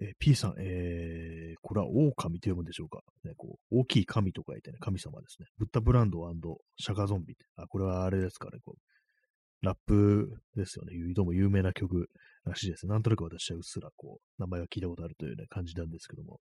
[0.00, 3.00] えー、P さん、えー、これは狼と読むんでしょうか？
[3.22, 5.46] ね、こう大きい神と書いてね、神様ですね。
[5.56, 6.18] ブッダブランド
[6.76, 7.36] シャガゾンビ。
[7.56, 8.58] あ、これはあれですかね。
[8.64, 10.92] こうラップですよね。
[11.14, 12.10] どうも有名な曲
[12.44, 12.86] らしいです。
[12.86, 16.40] なんとなく私はうっすらこう、名前は聞いたことあるというね、感じなんですけども。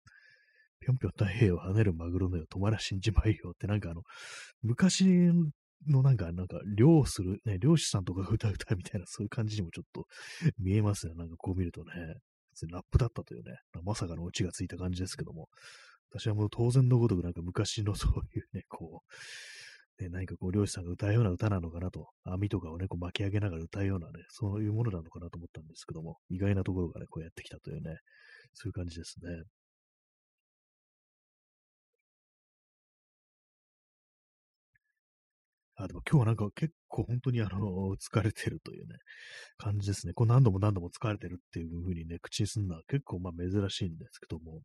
[0.80, 4.02] ぴょんぴょん太平洋跳ねるマグロのよ、止まら死んじまいよってなんかあの、
[4.62, 5.06] 昔
[5.88, 10.06] のなんか、なんか、漁する、ね、漁師さんとかが歌う歌みたいな、そういう感じにもちょっと
[10.58, 11.14] 見えますね。
[11.16, 11.92] なんかこう見るとね、
[12.54, 15.48] 普通ラップだったというね、まさかのオチがついた感じですけども、
[16.12, 19.14] 私はもう当然のごとくなんか昔のそういうね、こう、
[20.00, 27.98] ね、何かこう、漁師さんが歌うような歌なのかなと、網とかをね、こう巻き上げながら歌うようなね、そういうものなのかなと思ったんですけども、意外なところがね、こうやってきたというね、
[28.54, 29.44] そういう感じですね。
[35.78, 38.96] あ、でも今日はなんか結構本当にあの、疲れてるというね、
[39.58, 40.14] 感じですね。
[40.14, 44.62] こう何度も何度も疲れてるっていう風にね、口にするのは結構まあ珍しいんですけども、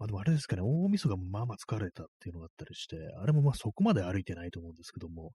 [0.00, 5.32] まあでもあれですかね、大晦日もまあまあ疲れたっていうのがあったりして、あれもまあそこまで歩いてないと思うんですけども、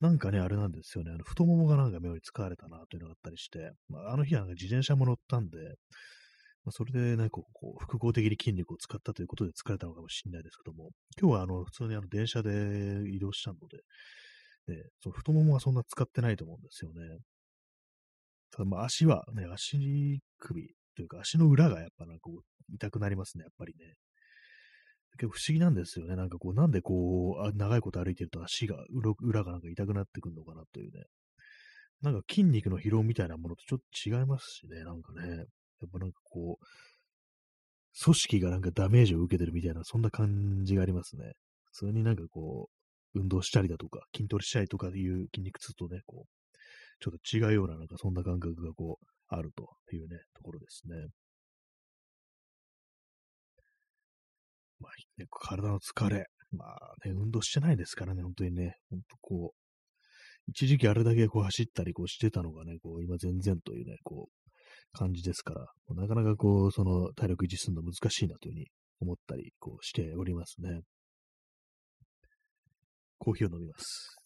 [0.00, 5.58] なんかね、あれなんですよね、あの太ももがなんか妙に疲れたなというのがあったりして、まあ、あの日はなんか自転車も乗ったんで、
[6.64, 13.78] まあ、それでね、こう、こう複合的に筋肉を使ったということで疲れたのかもしれないですけども、今日はあの、普通にあの電車で移動したので、
[14.74, 17.18] ね、その太ももはそんな使ってないと思うんですよね。
[18.50, 23.94] ただま足はね、足首というか足の裏がやっぱなんかこう痛くなりますね、やっぱりね。
[25.18, 26.16] 結構不思議なんですよね。
[26.16, 28.76] なんかこう、なんでこう、長いこと歩いてると足が、
[29.20, 31.04] 裏がなんか痛くなってくるのかなというね。
[32.00, 35.28] なんか筋肉の疲労みたいなものとちょっと違いますしね、なんかね。
[35.28, 35.46] やっ
[35.92, 36.64] ぱなんかこう、
[38.02, 41.32] 組織がなんかダメージを受けてるみたいな、そんな感じがありますね。
[41.72, 42.70] それになんかこ
[43.14, 46.56] う、運動したりだとか、筋トレしたりとかいう筋肉痛とね、こう、
[47.00, 50.96] ちょっと違うような、なんかそんな感覚がこう、あるというね、ところですね。
[54.80, 56.26] まあ、ね、体の疲れ。
[56.52, 59.60] まあね、運動してないですからね、本当にね、本当こう、
[60.48, 64.40] 一時期あれだけこう走ったりこうしてたのがね、こう今全然というね、こう、
[64.92, 68.66] 感じですから、なかなかこう、その体力維持するの難しいなというふうに
[69.00, 70.80] 思ったり、こうしておりますね。
[73.18, 74.19] コーヒーを飲みます。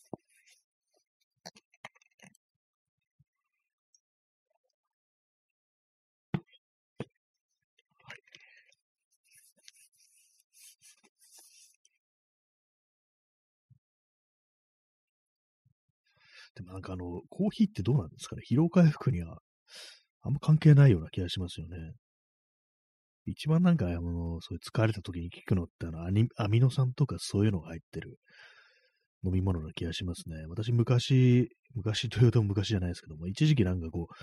[16.74, 18.42] なんかあの、コーヒーってどうなんですかね？
[18.50, 19.38] 疲労回復には
[20.22, 21.76] あんま関係ないような気がしますよね。
[23.26, 28.18] 一番なんか、あの、そういう疲れた時に効くのってあのアニ、アミノ酸とかそういうのが入ってる
[29.24, 30.44] 飲み物な気がしますね。
[30.48, 34.14] 私昔、昔というと昔じゃないですけども、一時期なんかこう、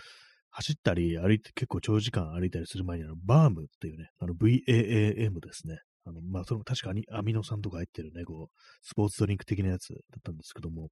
[0.52, 5.78] 走ったり歩いて結構長時間歩いたりする前にあの、バームっていうね、あの VAAM ですね。
[6.04, 10.90] あの、まあ、それも確かにアミノ酸とか入ってるね、こう、スポーツドリンク的なやつだったんですけども、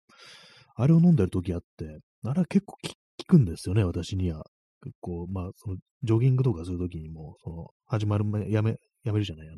[0.82, 2.94] あれを飲んでる時あって、あれは結構効
[3.28, 4.46] くんですよね、私には。
[4.82, 9.58] 結構、まあ、その、ジョギングとかするときにも、その、始まる前、やめ、やめるじゃない、あの、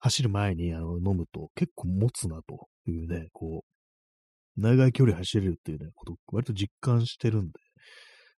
[0.00, 7.52] 走る前に、あの、飲むと結構持つなというね、こう、長い距離走れるっていうね、こと割と実感してるんで、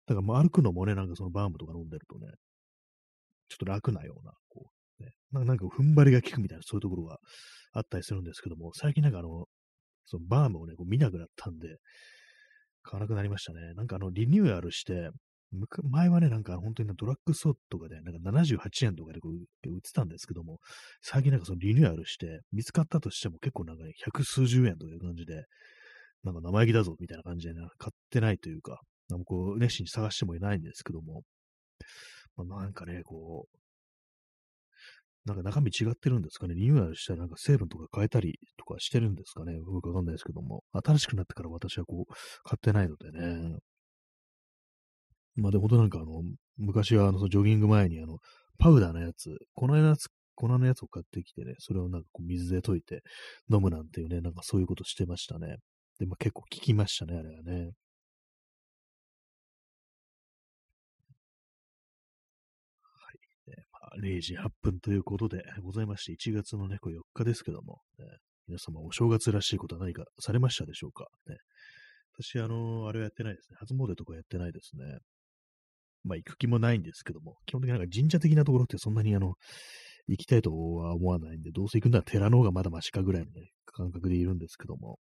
[0.07, 2.27] だから、まあ、歩くのもね、なんかそのバームとか飲んでるとね、
[3.49, 7.19] ちょっと楽なような、こう、ね、なんか踏ん張りが効くみたいな、そういうところが
[7.73, 9.47] あったりするんですけども、最近なんかあの、
[10.07, 11.77] そのバームをね、こう見なくなったんで、
[12.83, 13.75] 買わなくなりましたね。
[13.75, 15.11] なんかあの、リニューアルして、
[15.91, 19.33] 前はね、なんか本当にドラッグストアとかで、なんか78円とかでこう
[19.69, 20.59] 売ってたんですけども、
[21.03, 25.45] 最近なんかそのリニューアルして、見つかったとしても結構なんかね、百数十円という感じで、
[26.23, 31.23] なんか生意気だぞみたいな感じで、ね、買ってないというか、なんかこう熱心に探してもいないんですけども、
[32.37, 33.57] まあ、なんかね、こう、
[35.27, 36.55] なんか中身違ってるんですかね。
[36.55, 39.55] リニューアルしたらなんか成分とか変えたりとかしてるんですかね。
[39.55, 40.65] よくわかんないですけども。
[40.73, 42.13] 新しくなってから私はこう、
[42.45, 43.59] 買ってないのでね。
[45.37, 46.23] まあで、ほんとなんかあの、
[46.57, 48.19] 昔はあの、ジョギング前にあの、
[48.59, 53.03] パウダーのやつ、粉のやつ、粉のやつを買ってきてね、それをなんかこう水で溶いて
[53.53, 55.57] 飲むなんていうね、なんかそういうことしてましたね。
[55.99, 57.73] で、まあ結構効きましたね、あれはね。
[64.03, 68.07] 0時8分ということでございまして、1月のね、これ4日ですけども、ね、
[68.47, 71.37] 皆様お正月らしいことは何かされましたでしょうか、ね、
[72.19, 73.57] 私、あの、あれはやってないですね。
[73.61, 74.99] 初詣とかやってないですね。
[76.05, 79.35] まあ行く気もないんですけども、基本的になんか神社的なところってそんなにあの、
[80.07, 84.99] 行きたいとは思わないんで、どうせ行くなら寺の方がまだマシかぐらいのね、感覚でいるんですけども。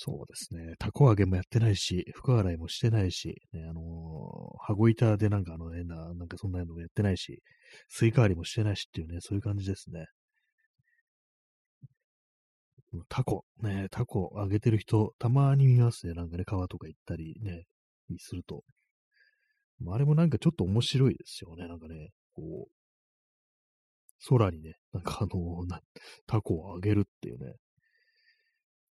[0.00, 0.76] そうですね。
[0.78, 3.82] タコ揚げもやってないし、福洗いもしてないし、ね、あのー、
[4.60, 7.42] 羽子板でなんかあの変な、なんかそんなのもやってないし、
[7.88, 10.06] スイカ割りもしてないしっていうね、そういう感じですね。
[13.08, 16.12] タコ、ね、タコあげてる人、たまに見ますね。
[16.14, 17.64] なんかね、川とか行ったりね、
[18.08, 18.62] にすると。
[19.88, 21.66] あれもなんかちょっと面白いですよね。
[21.66, 25.80] なんかね、こう、空にね、なんかあの、な
[26.28, 27.56] 凧をあげるっていうね。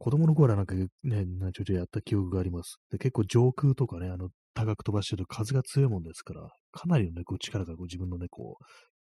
[0.05, 1.24] 子供の頃はなんかね、
[1.55, 2.76] ちょちょやった記憶があります。
[2.90, 6.42] で結構上空とかね、あの、高く飛ばしてると風が強いもんですから、
[6.72, 8.64] かなりのね、こう力がこう自分のね、こう、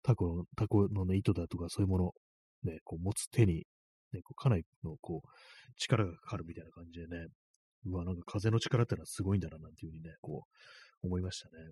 [0.03, 2.13] タコの、タコのね、糸だとかそういうもの、
[2.71, 3.65] ね、こう持つ手に
[4.13, 5.29] ね、こうかなりのこう
[5.79, 7.25] 力がかかるみたいな感じでね、
[7.87, 10.43] うわ、なんか風の力ってのはすごいんだな、なんていうふうにね、こ
[11.03, 11.71] う思いましたね。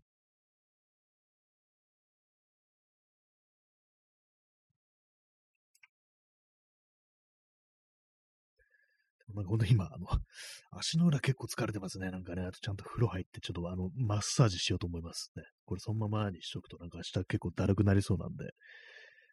[9.35, 10.07] なんか本当に今、あの、
[10.72, 12.11] 足の裏結構疲れてますね。
[12.11, 15.45] なんかね、あとちゃんと風呂入って、ちょっとあの、マッサージしようと思いますね。
[15.64, 18.53] これそのままにしとくと、なんか明日結構だるくなりそうなんで、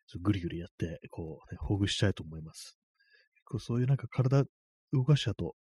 [0.07, 2.77] ちょぐりぐりやって、こう、ね、ほぐしたいと思います。
[3.35, 4.45] 結構そういうなんか体
[4.93, 5.55] 動かした後、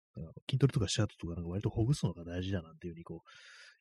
[0.48, 3.28] 筋トレとかした後とか、なんか割とほぐすのが大事だなんていうふうにこう、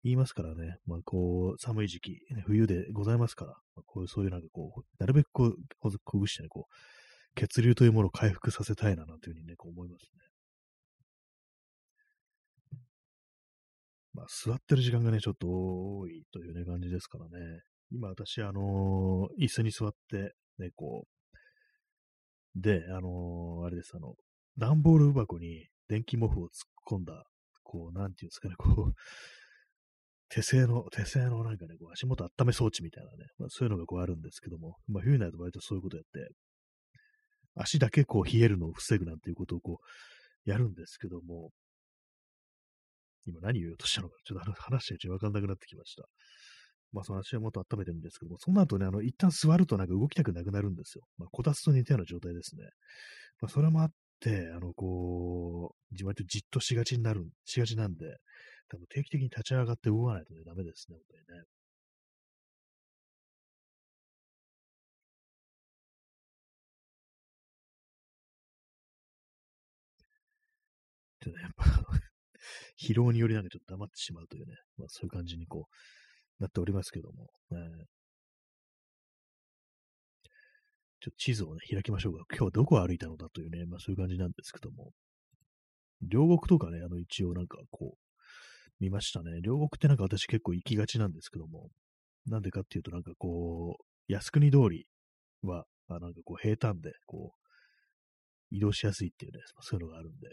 [0.04, 0.78] 言いますからね。
[0.86, 5.56] まあ、こう、寒い時期、ね、冬でございますから、まあ、こういう、そういうなんかこう、なるべくこう、
[6.06, 6.74] ほぐしてね、こう、
[7.36, 10.30] 血流というものを回復させたいな、なんていうふうにね、こう思いますね。
[14.14, 17.62] まあ、座ってる時間がね、ちょっと多いというね、感じですからね。
[17.91, 24.16] 今私、あのー、椅子に座って、ね、こう、で、あのー、あれです、あの、
[24.57, 26.49] 段ボール箱に電気毛布を突っ
[26.88, 27.24] 込んだ、
[27.64, 28.93] こう、なんていうんですかね、こう、
[30.30, 36.34] 手製の、手製のなんかね、こう足元温め装置みたいなね、まあ、そういうのがこうあるんですけども、まあ冬になると割とそういうことやって、
[37.55, 39.80] 足だけこう冷えるのを防ぐなんていうことをこ
[40.45, 41.51] う、やるんですけども、
[43.26, 46.03] 今何言おうとしたのか、ちょっと話してるうちわかんなくなってきました。
[46.93, 51.05] まあ、その足元温めてるんですけども、その後ね、あの、一旦座るとなんか動きたくなくなるんですよ。
[51.17, 52.63] まあ、こたつと似たような状態ですね。
[53.41, 58.17] まあ、それもあって、あの、こう、じわりとじっとしがちになる、しがちなんで、
[58.69, 61.45] 多分定期的に立ち上がって動かないとね、ダメですね、本当にね。
[71.22, 72.11] でね、やっぱ、
[72.80, 75.68] 疲労によりなんかちょっと黙ってしまうというね、まあそういう感じにこ
[76.39, 77.58] う、なっておりますけども、ね、
[81.02, 82.26] ちょっと地図をね、開きましょうか。
[82.30, 84.91] 今日はどこを歩いたのだというね、まあそういう感じなんですけども、
[86.02, 87.97] 両国とかね、あの一応なんかこう、
[88.80, 89.39] 見ましたね。
[89.41, 91.70] 両国ってなんか私結構行きがちなんですけども、
[92.26, 94.88] なんでかっていうとなんかこう、靖国通り
[95.43, 100.30] は、あなんかこう平坦で、こう、移動しやすいっていうね、そういうのがあるんで、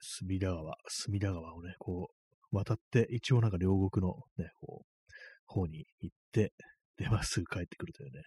[0.00, 2.10] 隅田川、隅田川をね、こ
[2.52, 5.02] う、渡って、一応なんか両国のね、こう、
[5.46, 6.52] 方に行って、
[6.96, 8.22] で、まっすぐ帰ってくるというね、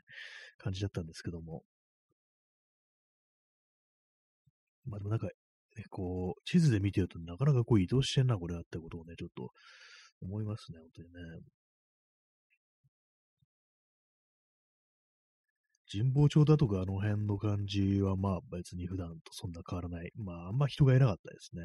[0.57, 1.63] 感じだったんですけども、
[4.85, 5.31] まあでもなんか、ね、
[5.89, 9.51] こう、地図で見てるとなかなかこう移動してんな、これはってことをね、ちょっと
[10.21, 11.13] 思いますね、本当にね。
[15.91, 20.11] 神保町だとかあの辺の感じはまあ別に普段とそんな変わらない。
[20.15, 21.63] まああんま人がいなかったですね。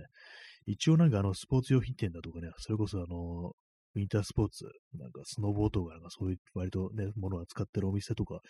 [0.66, 3.52] 一応なんかあのスポーツ用品店だとかね、それこそあの、
[3.96, 4.64] ウィンタースポーツ、
[4.98, 8.40] なんかスノボーとかなんかそういう割とね、ものを扱ってるお店とか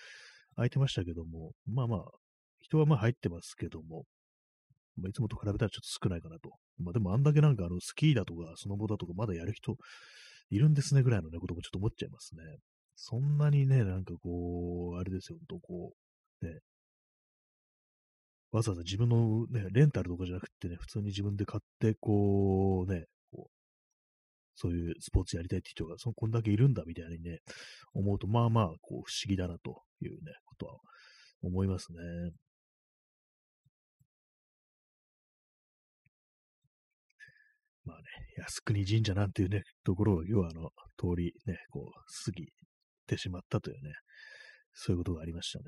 [0.57, 2.01] 空いてましたけども、まあまあ、
[2.61, 4.05] 人はまあ入ってますけども、
[4.97, 6.51] まあ、いつもと比べたらちょっと少ないかなと。
[6.79, 9.75] まあでもあんだけなんかあのスキーだとかスノボだとかまだやる人
[10.51, 12.43] いるんですねぐらいのね、こともちょっと思っちゃいますね。
[12.97, 15.93] そんなにね、なんかこう、あれですよ、とこ
[16.43, 16.61] う、ね、
[18.53, 23.51] わざわざ自分のね、レンタルとかじゃなくてね、普通に自分で買って、こうね、こう
[24.57, 27.39] そういうスポーツやりたいって人がそこんだけいるんだみたいにね、
[27.95, 30.77] 思うと、まあまあ、こう、不思議だなというね、ことは
[31.43, 31.99] 思いますね。
[37.85, 38.03] まあね、
[38.37, 42.49] 靖国神社なんていうね、ところを、要はあの、通りね、こう、過ぎ
[43.07, 43.93] てしまったというね、
[44.73, 45.65] そういうことがありましたね。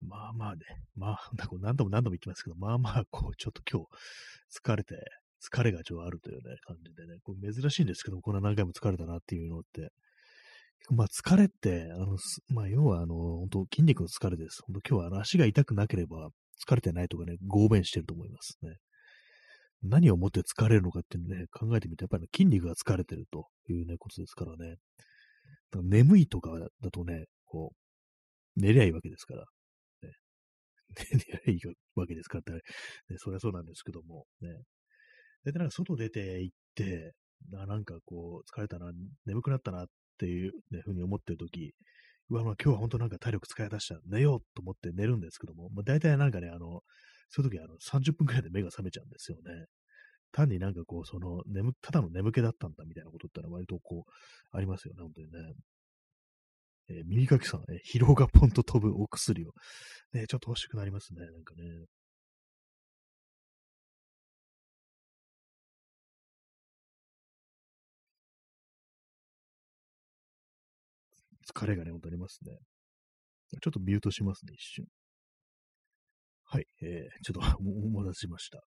[0.00, 0.60] まあまあね、
[0.96, 1.30] まあ、
[1.60, 3.86] 何度も何度も言ってますけど、まあまあ、こう、ちょっと今日、
[4.58, 4.96] 疲れて、
[5.42, 9.90] 疲れがちょあるというね、感じでね、これ珍しいんですけどこんな何回も疲れたなっていうのって、
[10.90, 12.16] まあ疲れって、あの、
[12.48, 14.62] まあ要はあの、本当筋肉の疲れです。
[14.66, 16.30] 本当今日は足が痛くなければ
[16.64, 18.76] 疲れてないとかね、合弁してると思いますね。
[19.82, 24.76] 何をもって疲れるのかっていうね、考えてみて、やっぱり筋肉が疲れてるというね、ことですからね。
[25.70, 27.72] から眠いとかだとね、こ
[28.56, 29.44] う、寝りゃいいわけですから。
[30.02, 30.12] ね、
[31.12, 31.60] 寝りゃいい
[31.94, 32.60] わけですからって、ね、
[33.18, 34.50] そりゃそうなんですけども、ね。
[35.44, 37.14] で、なんか外出て行って、
[37.50, 38.92] ななんかこう、疲れたな、
[39.26, 41.74] 眠くなったなっていう、ね、ふうに思ってるとき、
[42.30, 46.82] うわ、まあ、今日は本当なんか体力使い出した、寝ようと思って寝るんですけども、まあ、大体なんかね、あの、
[47.28, 49.66] そういう時あの30分くらいで目が覚めちゃうんですよね。
[50.32, 55.54] 単になんかこう、その、眠、ただの眠気だったんだみたいなことってのは割とこう、ありますよね、本当にね。
[56.88, 59.52] えー、耳かきさん、えー、疲労がポンと飛ぶお薬を、
[60.12, 61.86] ね、ちょっと欲しくなりますね、なんかね。
[71.46, 72.58] 疲れがね、ほんとありますね。
[73.60, 74.86] ちょっとミュートしますね、一瞬。
[76.52, 78.62] はい、えー、ちょっと お待たせしました。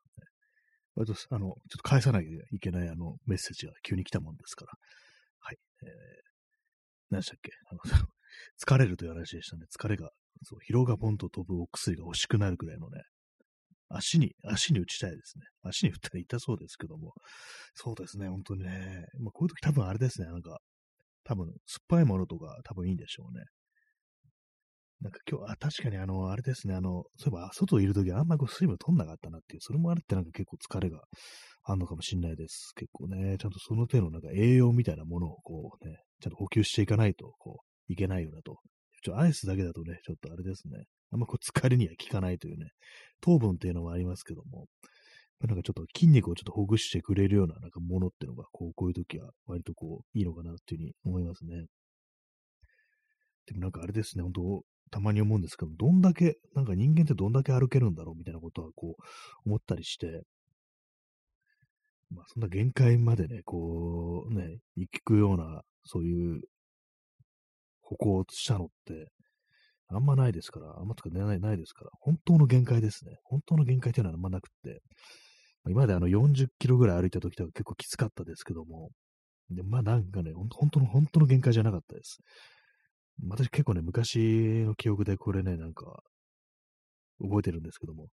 [0.95, 4.71] 割と、あの、ちょっと返さなきゃいけないあのメッセージが急に来たもんですから。
[5.39, 5.57] はい。
[5.83, 5.89] えー
[7.11, 7.51] 何でしたっけ？
[7.69, 7.81] あの
[8.59, 9.67] 疲れるという話でしたね。
[9.71, 10.09] 疲れが、
[10.41, 13.03] そう、疲労がポンと飛ぶお薬が欲しくなるくらいのね、
[13.89, 15.45] 足に、足に打ちたいですね。
[15.61, 17.13] 足に打ったら痛そうですけども。
[17.75, 19.05] そうですね、本当にね。
[19.19, 20.59] まあ、こういう時多分あれですね、なんか、
[21.23, 23.45] 多分、酸っぱいものとか多分いいんでしょうね。
[25.05, 31.03] なんか今日、あ、確かにあの、あれですね、あの、そういえば、外いるときあんまこう水分取んなかったなっていう、それもあるってなんか結構疲れが
[31.63, 32.71] あるのかもしれないです。
[32.75, 38.57] 結構ね、ちゃんとその手のなんか栄養みたいなものをこうね、ちゃんと補給していかないと、こう、いけないよなと。
[39.03, 40.85] ちょアイスだけだとね、ちょっとあれですね。
[41.11, 42.71] あんまこう疲れには効かないというね、
[43.21, 44.65] 糖分っていうのもありますけども、
[45.39, 51.65] なんかちょっと筋肉をちょっとほぐしてくれるようななんかものっていうのが、こう、こういう時は割とこう、いいのかなっていうふうに思いますね。
[53.47, 59.03] でもなんかあれですね、本当たまに思うんですけど、どんだけ、なんか人間ってどんだけ歩けるんだろうみたいなことはこう、
[59.45, 60.23] 思ったりして、
[62.11, 66.41] まあそんな限界までね、こう、ね、行くような、そういう
[67.81, 69.11] 歩行したのって、
[69.87, 73.17] あんまないですから、あんまとかないないですから、本当の限界ですね。
[73.23, 74.81] 本当の限界っていうのはあんまなくって、
[75.67, 78.89] 今まであの40キロぐらい歩いた時とか結構きつかったですけども、
[79.49, 82.19] で、まあなんかね、本当の、本当の限界じゃなかったです。
[83.23, 86.01] 私結構ね、昔の記憶でこれね、なんか、
[87.21, 88.07] 覚えてるんですけども、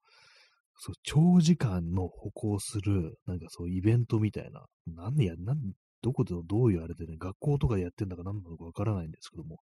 [0.78, 5.58] そう、長時間の歩行する、なんかそう、イベントみたいな、何や、なん、
[6.02, 9.58] どこでどういうあれでね、学校とかでやってんだか何なのかわからないんですけども、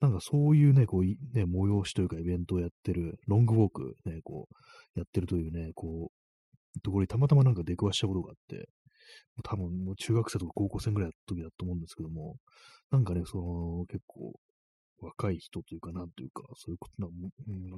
[0.00, 8.68] なんかそういうね、こう、ね、催しというかイベントをやってる、ロングウォークね、こう、やってるというね、こう、ところにたまたまなんか出くわしたことがあって、
[9.42, 12.36] 多分もう中学生とか高校生ぐらいの時だと思うんですけども、
[12.90, 14.32] なんかね、その、結構、
[15.00, 17.70] 若い人というか、なんというか、そういうことな、うん、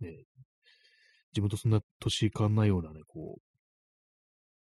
[0.00, 0.24] ね、
[1.32, 3.42] 自分とそんな年変わんないようなね、こう、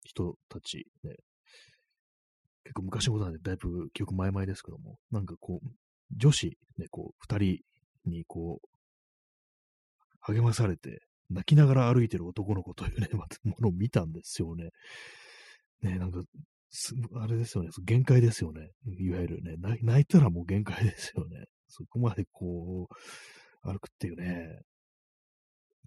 [0.03, 1.15] 人たち、ね、
[2.63, 5.67] 結構昔のことなんで、だいぶ記憶前々ですけども、なんかこう、
[6.15, 8.67] 女子、ね、こう、二人にこう、
[10.21, 14.69] 励まされて、泣きながら歩いてる男の子というね、また、ものを見たんですよね。
[15.81, 16.21] ね、なんか、
[17.21, 18.71] あれですよね、限界ですよね。
[18.99, 21.45] いわゆるね、泣いたらもう限界ですよね。
[21.67, 24.61] そこまでこう、歩くっていうね、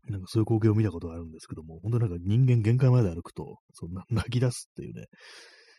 [0.08, 5.06] なんかそういう光景を見たことがあるんですけども、本当なんか人間限界まで歩くと、そんな 泣き出すっていうね、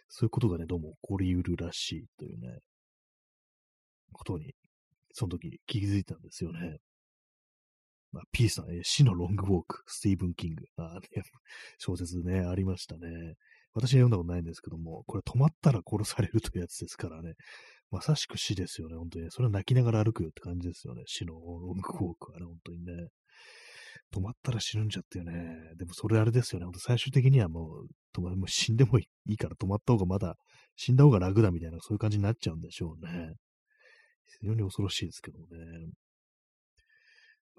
[0.07, 2.59] そういうことがね、どうも起こりうるらしいというね、
[4.11, 4.53] ことに、
[5.11, 6.77] その時気づいたんですよね。
[8.11, 10.65] まあ、P さん、え死のロングウォーク、スティーブン・キング。
[10.77, 11.23] あ、ね、
[11.77, 13.35] 小説ね、ありましたね。
[13.73, 17.33] 私は読んだことないんですけども、これ止まったら殺されるというやつですからね。
[17.91, 19.31] まさしく死ですよね、本当にね。
[19.31, 21.03] それは泣きながら歩くよって感じですよね。
[21.05, 22.93] 死のロングウォークはね、本当にね。
[24.11, 25.33] 止まったら死ぬんじゃってよね。
[25.77, 26.65] でもそれあれですよね。
[26.65, 30.35] 本当最終的にはもう、止まもう死んでもいいから止まった方がまだ、
[30.75, 33.33] 死んだ方が楽だみたいな、そういう感じになっちゃうんでしょうね。
[34.41, 35.45] 非常に恐ろしいですけどね。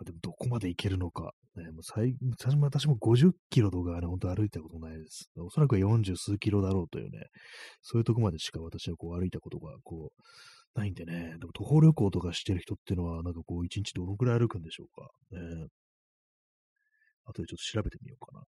[0.00, 1.32] あ、でもどこまで行けるのか。
[1.56, 2.14] ね、もう最
[2.60, 5.30] 私も50キロとかね、本当歩いたことないです。
[5.36, 7.26] おそらく40数キロだろうというね、
[7.82, 10.22] そういうとこまでしか私はこう歩いたことがこう、
[10.78, 15.10] ないんでね、でも徒歩旅行とかしてる人っていうのは、なんかこう、一日どのくらい歩くんでしょうか。
[15.32, 15.66] ね、
[17.24, 18.44] 後でちょっと調べてみようかな。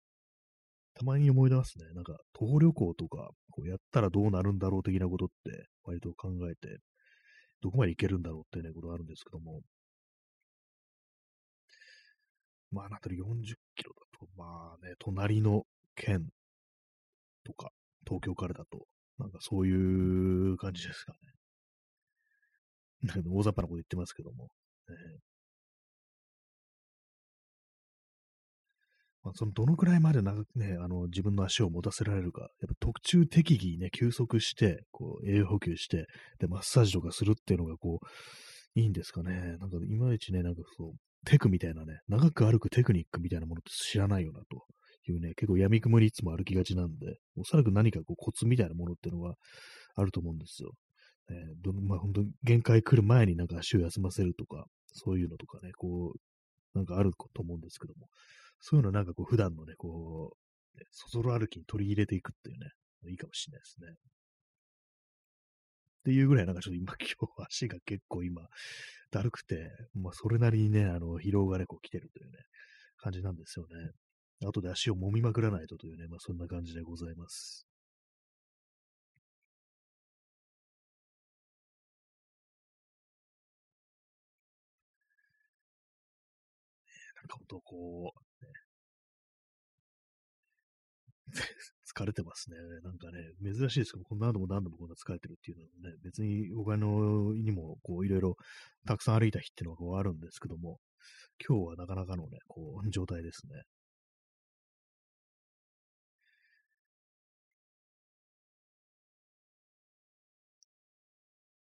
[0.95, 1.85] たまに思い出すね。
[1.93, 6.79] なんか、徒歩旅行とか、こうやったらどうなるんだろう的なことって、割と考えて、
[7.61, 9.61] どこまで行けるんだろうってね、ことあるんですけども。
[12.71, 15.63] まあ、あなたり40キロだと、まあね、隣の
[15.95, 16.27] 県
[17.43, 17.71] とか、
[18.05, 18.85] 東京からだと、
[19.19, 19.73] なんかそうい
[20.51, 21.17] う感じですかね。
[23.03, 24.49] なんか大雑把なこと言ってますけども。
[24.89, 24.95] ね、
[29.23, 36.07] まあ、そのどのくらいまで長くね、あの、自分の足を持たせられるか、やっぱ特注適宜ね、休息して、こう、栄養補給して、
[36.39, 39.57] で、マッサージとかするっていうのが、こう、いいんですかね。
[39.59, 40.93] なんか、いまいちね、なんかそう、
[41.25, 44.65] テクみたいなね、長く歩くテクニックみたいなものって知らないよな、と
[45.11, 49.35] いうね、結構闇雲にいつも歩きがちなんで、おそらく何かこうコツみたいなものっていうのが
[49.95, 50.71] あると思うんですよ。
[51.29, 58.07] えー、どまあ、本当に限界来る前になんか足を休ませるとか、そういうのとかね、こう、なんかあると思うんですけども、
[58.61, 60.31] そういうのなんかこう普段のね、こ
[60.75, 62.71] う、ね、そぞろ歩きに取り入れていくっていうね、
[63.09, 63.95] いいかもしれないですね。
[66.07, 68.47] っていうぐらいなんかちょっと今 今日足が結構今
[69.11, 72.37] だるくて、まあそれなりにね、あの疲労がね、こう来てるというね、
[72.95, 73.91] 感じなんですよね。
[74.45, 77.67] 後で足を揉みまくらないとというね、まあそんな感じでございます。
[87.17, 88.19] なんかほんとこう、
[91.35, 91.43] ね、
[91.97, 92.57] 疲れてますね。
[92.83, 98.35] なんかね、珍しいですけど、何度も何度もこんな疲れてるっていうのはね、別に他のにも、こう、いろいろ
[98.85, 100.77] たくさん歩いた日っていうのがこうあるんですけども、
[101.47, 103.63] 今日はなかなかのね、こう、 状態ですね。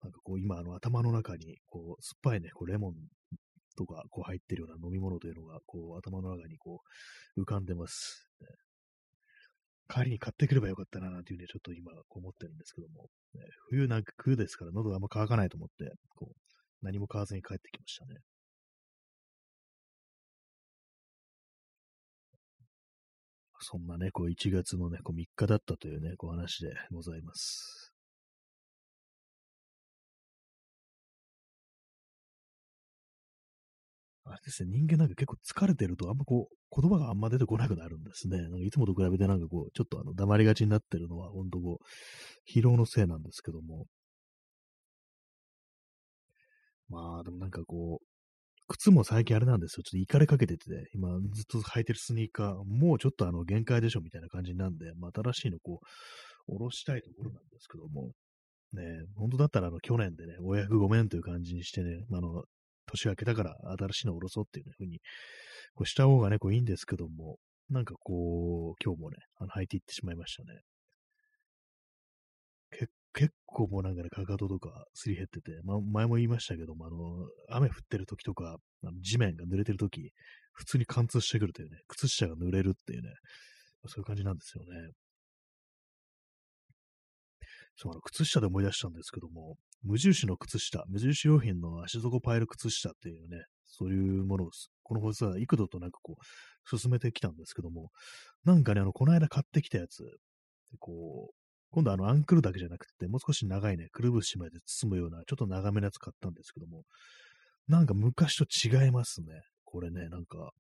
[0.03, 2.95] なんかこう、今、あの、頭の中に、こう、酸っぱいね、こう、レモン
[3.77, 6.81] とか、こう、入ってるような飲み物というのが、こう、頭の中に、こ
[7.37, 8.29] う、浮かんでます、
[9.93, 16.35] 帰りに買ってくればよかったな、なんていうね、ちょっと今、こう思ってるんですけども、ね、冬なんか冬ですから、喉があんま乾かないと思って、こう、
[16.81, 18.21] 何も買わずに帰ってきましたね。
[23.61, 27.92] そんなね、こう1月のね、こう3日だったというね、こう話でございます。
[34.25, 38.39] あれですね、人間なんか結構疲れてると、あんまこう、言葉があんま出てこなくなるんですね。
[38.65, 43.87] いつもと比べてなんかこう、ちょっとあの、黙りがちになってるのは、ほんとこう、疲労のせいなんですけども。
[46.89, 48.07] まあ、でもなんかこう、
[48.69, 49.83] 靴も最近あれなんですよ。
[49.85, 50.65] ちょっと怒りかけてて、
[50.95, 55.81] 今ずっと履いてるスニーカー、もうちょっとあの、限界でしょみたいな感じなんで、まあ、新しいのこ
[56.49, 58.13] う、下ろしたいところなんですけども、
[58.75, 58.83] ね、
[59.17, 62.45] 本当だったらあの、去年でね、お役ごめんという感じにしてね、あの、
[62.93, 65.01] 年明けたから新しいのを下ろそうっていうふうに、
[65.75, 67.39] こうした方がね、こういいんですけども、
[67.71, 70.61] なんかこう、今日もね、あの履いていってしまいましたね。
[73.15, 76.97] 結構もうなんかね、かかととかすり減ってて、ま、前も言いましたけども、あの、
[77.51, 80.13] 雨降ってる時とか、あの地面が濡れてる時、
[80.53, 83.11] 普通に貫通してくるというね、靴下が濡れるっていうね、
[83.87, 84.93] そういう感じなんですよね。
[87.77, 94.51] そう、あの、靴下で思い出したんですけども、無印の靴下、無印良品の足底パイル靴下っていうね、そういうものを、
[94.83, 97.91] この放送は幾度となくこう、進めてきたんですけども、
[98.45, 100.05] なんかね、あの、この間買ってきたやつ、
[100.79, 101.35] こう、
[101.71, 106.83] 今度あの、アンクルだけじゃなくて、もう少し長いね、くるぶしまで包むような、ちょっと長めのやつ買ったんですけども、
[107.67, 109.29] なんか昔と違いますね。
[109.65, 110.51] これね、なんか、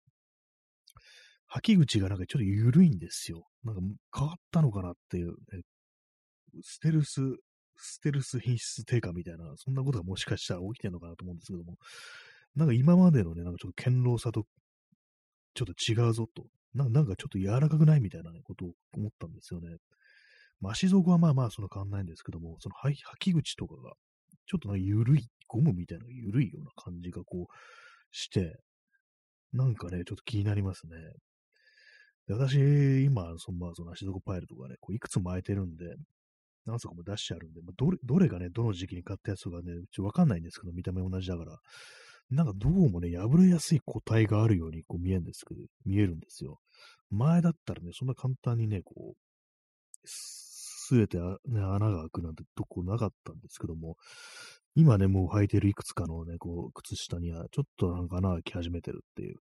[1.55, 3.47] 履き口がなんかちょっと緩いんですよ。
[3.63, 3.83] なんか
[4.17, 5.35] 変わったのかなっていう、ね、
[6.63, 7.21] ステルス、
[7.77, 11.79] ステルス品質低下みたいな、そんなことがもしかしたら起きてるのかなと思うんですけども、
[12.55, 14.47] なんか今までのね、なんかちょっと堅牢さと
[15.55, 16.45] ちょっと違うぞと、
[16.75, 19.77] なんかちょっと柔らかくないみたいな、ね、ことを思ったんですよね。
[20.65, 23.93] 足底はまあまあその変わんないんですけども、その履き口とかが、
[24.47, 27.55] ちょっとなんか緩い、ゴムみたいな緩いような感じがこう
[28.11, 28.59] して、
[29.53, 30.97] なんかね、ちょっと気になりますね。
[32.27, 35.97] で私、今、そのまあ、その足底パイルとかね、こういくつも巻いてるんで、
[36.67, 41.59] 何足も出してあるんで、まあ、どれ、どれがね、どの時期に買ったやつとかね、ちょわかんないんですけど、見た目同じだから、
[42.31, 46.61] なんかどうもね、破れやすい個体があるようにこう見えるんですけど、見えるんですよ。
[47.11, 49.17] 前だったらね、そんな簡単にね、こう、
[50.05, 53.97] すべて、ね、穴が開くなんてとこなかったんですけども、
[54.75, 59.37] 今ね、もう履いてるいくつかのね、こう、靴下には、ちょっとなんか穴が開き始めてるっていう。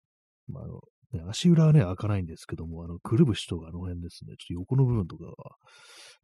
[0.48, 0.80] まあ、あの、
[1.28, 5.34] 足裏はね、開かないんですけども、あの、くるぶしとかあの辺ですね、ちょっと横の部分とかは、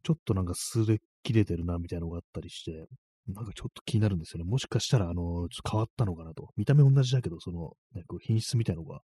[0.03, 2.87] ちょっとなんか素で切れてるな、みたいなのがあったりして、
[3.27, 4.49] なんかちょっと気になるんですよね。
[4.49, 6.49] もしかしたら、あの、ちょっと変わったのかなと。
[6.55, 9.01] 見た目同じだけど、その、ね、こう品質みたいのが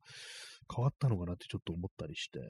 [0.74, 2.48] 変わったのかなってちょっと思ったりして、ね、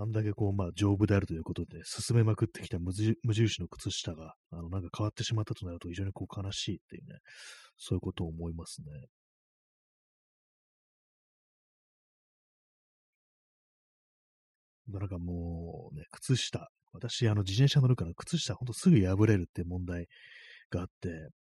[0.00, 7.18] あんだけこう、まあ、丈夫であるということで、進めまくってきた無印の靴下が、あの、なんか変わってしまったとなると、非常にこう、悲しいっていうね、
[7.76, 8.86] そういうことを思いますね。
[14.88, 16.68] なんかもう、ね、靴下。
[16.92, 20.08] 私、あの、自転車乗るから、靴下ほんとすぐ破れるって問題
[20.70, 21.10] があって、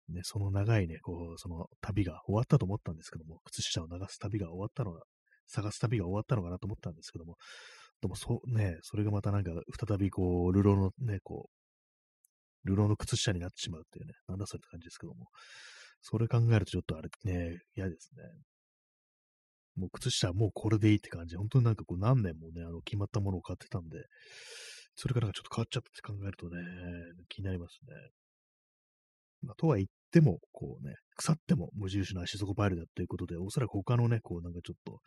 [0.09, 5.01] ね、その長いね、こう、その旅が終わったと思ったんですけども、靴下を流す旅が終わったのが、
[5.47, 7.35] 探す旅が終わったのかなと思ったんですけども、
[8.01, 9.51] でもそうね、それがまたなんか
[9.87, 11.49] 再びこう、ルローのね、こ
[12.63, 15.27] う、ルロの靴下になってしまうっていうね、なんだそれって感じですけども、
[16.01, 18.23] それ考えるとちょっとあれね、嫌ですね。
[19.75, 21.35] もう靴下はもうこれでいいって感じ。
[21.35, 24.05] 本当になんかこう何年もね、あの決まったものを買ってたんで、
[24.95, 26.61] それからちょっと変わっちゃったって考えるとね、
[27.29, 27.93] 気になりますね。
[29.41, 34.99] まあ、とは言っても、こうね、腐っても無印の足底パイルだっていうことで、おそらく他のね、こうなんかちょっと、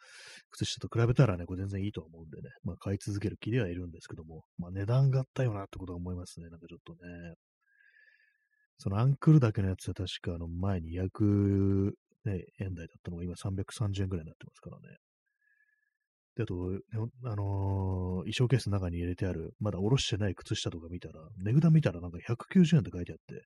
[0.50, 7.34] 靴下と比べたらね、これ全然いいと思うんでね、まあ買い続ける気ではいるんですけども、まあ値段があったよなってことは思いますね、なんかちょっとね。
[8.80, 11.96] そのアンクルだけのやつは確かあの前に約、
[12.28, 14.96] ね、円台だったのが今330円ぐらいになってますからね。
[16.36, 16.54] で、あと、
[17.24, 23.44] あのー、衣装ケースの中に入れてある、まだおろしてない靴下とか見たら、値札見たらなんか190円って書いてあって、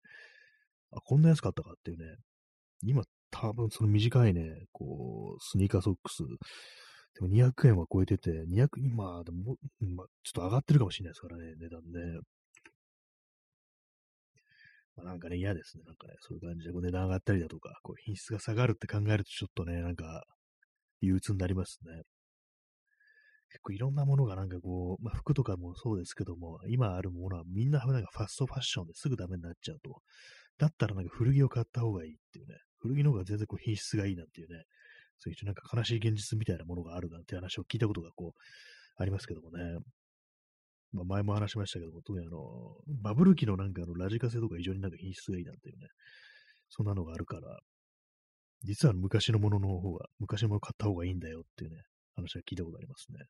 [0.93, 2.17] あ、こんな安かったかっていうね、
[2.85, 6.23] 今多分その短いね、こう、スニーカーソックス
[7.15, 12.21] でも200円は超えてて、200、今、でも、ま、ちょっと上がってるかもしれないですからね、値段ね。
[14.97, 15.85] まあ、なんかね、嫌ですね。
[15.87, 20.25] なんかね、そういう感じでこう値段上がったりだとか、こう品質が下がるって考えるとちょっとね、なんか、
[21.01, 22.03] 憂鬱になりますね。
[23.51, 30.01] 結構いろんなものがなんかこう、まあ、服とかもそうですけども、今あるものはみんななんかファストファッションですぐダメになっちゃうと。
[30.59, 34.65] だったらなんか古着を買った方がいいっていうね、古着の方が全然こう品質がいいなんていうね、
[35.19, 38.41] そういうなんか悲しい現実みたいなものがあるなんて話を聞いたことがこう、
[38.97, 39.79] ありますけどもね。
[40.93, 45.87] まあ、前も話しましたけども、特にあの、バブル期のなんかあのラジカセとか非常になんか品質がいいなんていうね、
[46.69, 47.61] そんなのがあるから、
[48.65, 51.77] 実は昔のものの方が、昔のもの買った方がいいんだよっていうね、
[52.15, 53.27] 話は聞いたことありますね。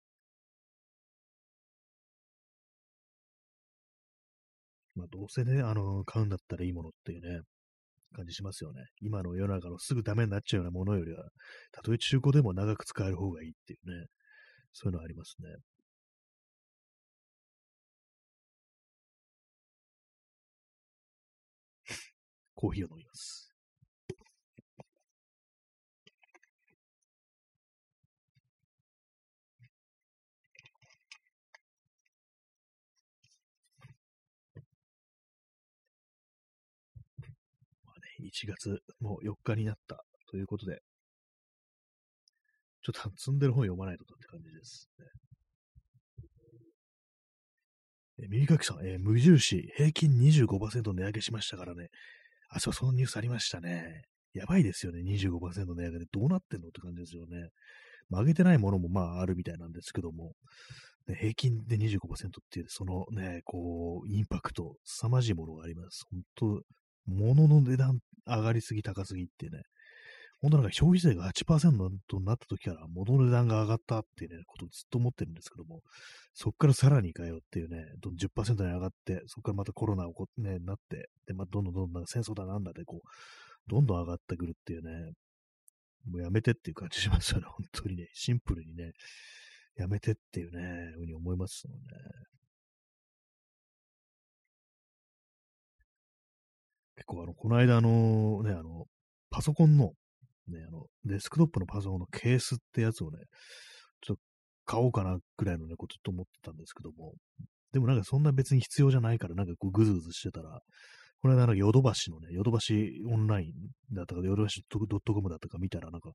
[4.94, 7.40] まあ、どうせね、あの、買うんだったらいいものっていうね、
[8.14, 8.82] 感じしますよね。
[9.00, 11.24] 今の世の中のすぐダメになっちゃうようなものよりは、
[11.72, 14.06] たとえ中古でも長く使える方がいいっていうね、
[14.72, 15.48] そういうのありますね。
[22.62, 23.52] コーヒーを飲みます。
[38.22, 40.82] 1月もう4日になったということで、
[42.84, 45.06] ちょっと積んでる本読まないとって感じです、ね。
[48.22, 51.88] え耳かきさん、えー、無印、平均25%値上げしましたからね。
[52.54, 54.02] あ、そう、そのニュースありましたね。
[54.34, 56.06] やばいですよね、25%値上げで。
[56.10, 57.48] どうなってんのって感じですよね。
[58.10, 60.34] まあ、上げてないものもまああるみたいなんですけども、
[61.08, 66.06] ね、平均で25%っていう、そのね、こう、インパクト、凄まじいものがあります。
[66.10, 66.62] 本当
[67.06, 69.62] 物の値段上がりすぎ高すぎってね、
[70.42, 75.82] 本当なんか消費税が8%となった時から物の値段が上がったっていうね、ことをずっと思ってるんですけども、
[76.34, 83.08] そこからさらにかよっていうね、どん10%に上がって、そこからまたコロナ起こね、なって、で、まあ、どんどんどんどん戦争だなんだで、こう、
[83.68, 85.12] どんどん上がってくるっていうね、
[86.10, 88.92] もうやめてっていう感じしますよね、 本当にね、シンプルにね、
[89.76, 91.86] やめてっていうね、ふうに思いますもんね。
[96.96, 98.86] 結構あの、この間あの、ね、あの、
[99.30, 99.92] パソコンの、
[100.48, 103.18] ね、あの、デスクトップのパソコンのケースってやつをね、
[104.00, 104.22] ちょっと
[104.64, 107.14] 買おうかなぐらいのね、ことと思ってたんですけども、
[107.72, 110.60] でもなんかそんな別に必要じゃないから、なんかこうグズグズしてたら、
[111.22, 116.10] この間ヨドバシのね、ヨドバシオンラインだったか、ヨドバシドットコムだったか見たら、なんか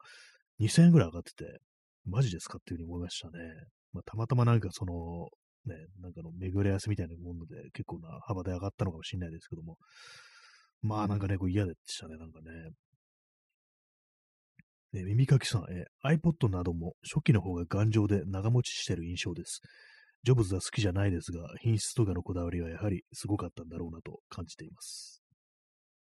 [0.59, 1.59] 2000円ぐらい上がってて、
[2.05, 3.34] マジですかっていうふうに思いましたね。
[3.93, 5.30] まあ、たまたまなんかその、
[5.65, 9.78] ね、なんかの巡り合わせみたいなもので結構な幅で上がったのかもしれないですけども、
[10.82, 12.51] まあなんかね、こう嫌でしたね、なんかね。
[14.94, 19.62] ね耳かきさん、え iPod なども初期の方が頑丈で長持ちしてる印象です。
[20.24, 25.22] ジョブズは好きじゃないですが、品質とかのこだわりはやはりすごかったんだろうなと感じています。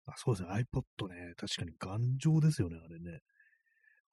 [0.07, 3.20] あそうですね、iPod ね、確かに頑丈ですよね、あれね。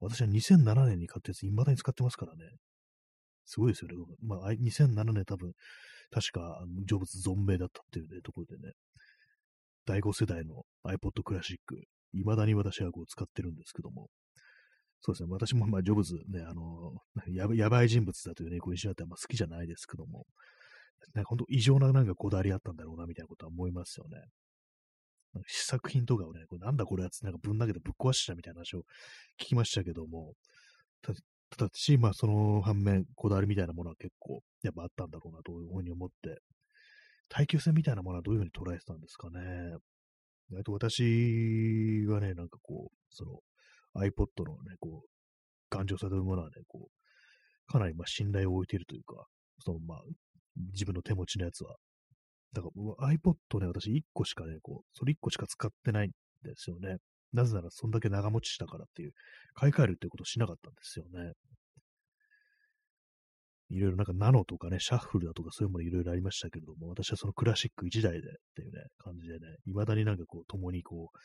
[0.00, 2.44] 私は2007年に買ったやつ、未だに使ってますからね。
[3.44, 3.96] すごいですよね。
[4.22, 5.52] まあ、2007年多分、
[6.10, 8.72] 確か、ジョブズ存命だったっていうね、ところでね。
[9.84, 11.82] 第5世代の iPod クラシック、
[12.12, 14.08] 未だに私はこう使ってるんですけども、
[15.02, 16.92] そうですね、私もまあジョブズね、あの、
[17.28, 20.26] ややばい人物だというね、こう石ってあんま好きじゃないですけども、
[21.14, 24.18] なんか本当異常ななんかこだわりあったんだろうな、みたいなことは思いますよね。
[25.46, 28.80] 試作品とかをね、これなんだこれやつなんかぶん投げてぶっ壊したみたいな話を
[29.40, 30.34] 聞きましたけども、
[31.02, 31.14] た
[31.56, 36.40] ただし、まあその反面、こだわりみたいなものは結構やっぱあったんだろうなというふうに思って、
[37.28, 39.74] 耐久性みたいなものはどういうふうに捉えてたんですかね。
[40.58, 43.40] あと私はね、なんかこう、その
[43.96, 45.08] iPod のね、こう、
[45.70, 49.26] 頑丈さというものはね、こう、かなりまあ信頼を置いているというか、
[49.64, 50.02] そのまあ、
[50.72, 51.76] 自分の手持ちのやつは。
[52.52, 52.68] だか
[53.00, 56.10] ら iPod ね、私1個しかね、こう、それ1個しか使ってないん
[56.42, 56.96] ですよね。
[57.32, 59.12] なぜならそんだけ長持ちしたからっていう、
[59.54, 61.32] 買い替えるっていうことをしなかったんですよね。
[63.70, 68.22] いろいろなんかナノとかね、シャッフルだとかそういうものいろいろありましたけれども、私はそのクラシック1台でっ
[68.56, 71.18] ていうね、感じでね、未だになんかこう、共にこう、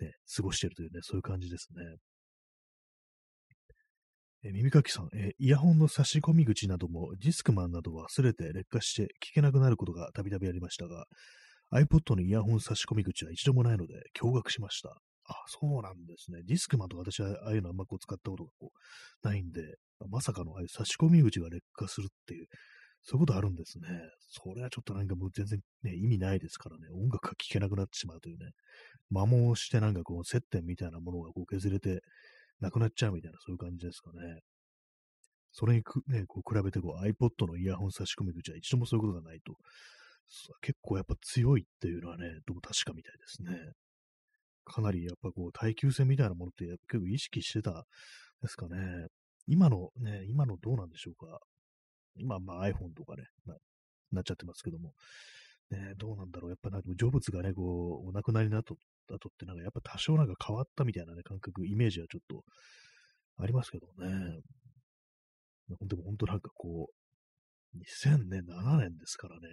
[0.00, 1.96] ね、過ごしてるというね、そういう感じですね。
[4.44, 11.06] え耳かきさん、えイヤホンの差し込み口などもディスクマンなどはすべて劣化して聞けなくなることがたびたびありましたが、
[11.72, 14.90] iPod のイヤホン差し込み口は一度もないので驚愕しました。
[14.90, 16.42] あ、そうなんですね。
[16.46, 19.60] ディスクマンとか私はああいうのあんまこう使ったことがこうないんで、
[20.08, 22.46] まさかのああいう差し込み口が劣化するっていう、
[23.08, 23.88] そういうことあるんですね。
[24.28, 28.50] それはちょっとなんかもう全然ね、意味ないですからね、音楽が聴けなくなってしまうというね、
[29.08, 32.02] 摩耗してなんかこう接点みたいなものがこう削れて
[32.60, 34.40] なくなっちゃうみたいな、そういう感じですかね。
[35.52, 39.54] それにく、ね、こう比べてこう iPod のイヤホン差し込み口は一度もそういうことがないと、
[40.60, 43.72] 結構やっぱ強いっていうのはね、どうも確かみたいですね。
[44.66, 47.86] かなりやっぱこう耐久性みたいなものって結構意識してた
[48.42, 49.06] ですかね。
[49.46, 51.40] 今のね、今のどうなんでしょうか。
[52.18, 53.56] 今、まあ iPhone とかね、な
[54.12, 54.94] なっちゃってますけども、
[55.70, 56.50] ね、どうなんだろう。
[56.50, 58.74] やっぱなんか成仏がね、こう、お亡くなりになった
[59.14, 62.42] 後ってなんかやっぱ多少なんか変わったみたいなね、感覚、イメージはちょっと
[63.36, 64.40] ありますけどね。
[65.68, 69.48] でも本当なんかこう、2007年ですからね、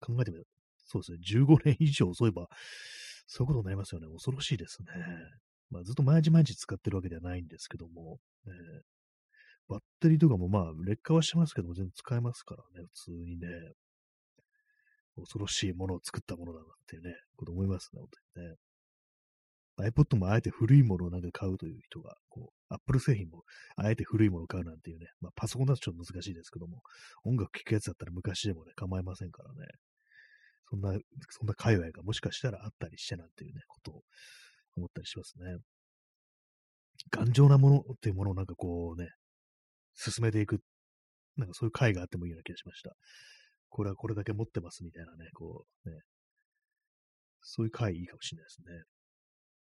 [0.00, 0.46] 考えてみる
[0.86, 2.48] そうですね、15年以上遅えば、
[3.26, 4.08] そういうことになりますよね。
[4.12, 4.88] 恐ろしいですね。
[5.70, 8.52] まあ、ずっと毎日毎日使ってるわけではないんですけども、ね、
[9.68, 13.46] バッテリーとかもまあ、劣化はしてますけども、全然使えますからね、普通にね。
[15.16, 18.56] 恐ろしいものを作ったものだなっていうね、こと思いますね、本当にね。
[19.78, 23.42] iPod もあえて古いものをなんか買うという人が、こう、Apple 製品も
[23.76, 26.82] あえて古いものを買うなんていうね、まあパソコンだとちょっと難しいですけども、
[27.24, 29.66] 音楽聴くやつだったら昔でもね、構いませんからね。
[30.70, 30.92] そんな、
[31.30, 34.02] そんな界隈がもしかしたらあったりしてなんていうね、ことを
[34.76, 35.56] 思ったりしますね。
[37.10, 39.10] 頑丈なものっていうものをなんかこうね、
[39.94, 40.60] 進めていく、
[41.36, 42.94] なんかそういう回があってもいいような気がしました。
[43.68, 46.00] これはこれだけ持ってますみたいなね、こうね、
[47.40, 48.84] そういう回いいかもしれないですね。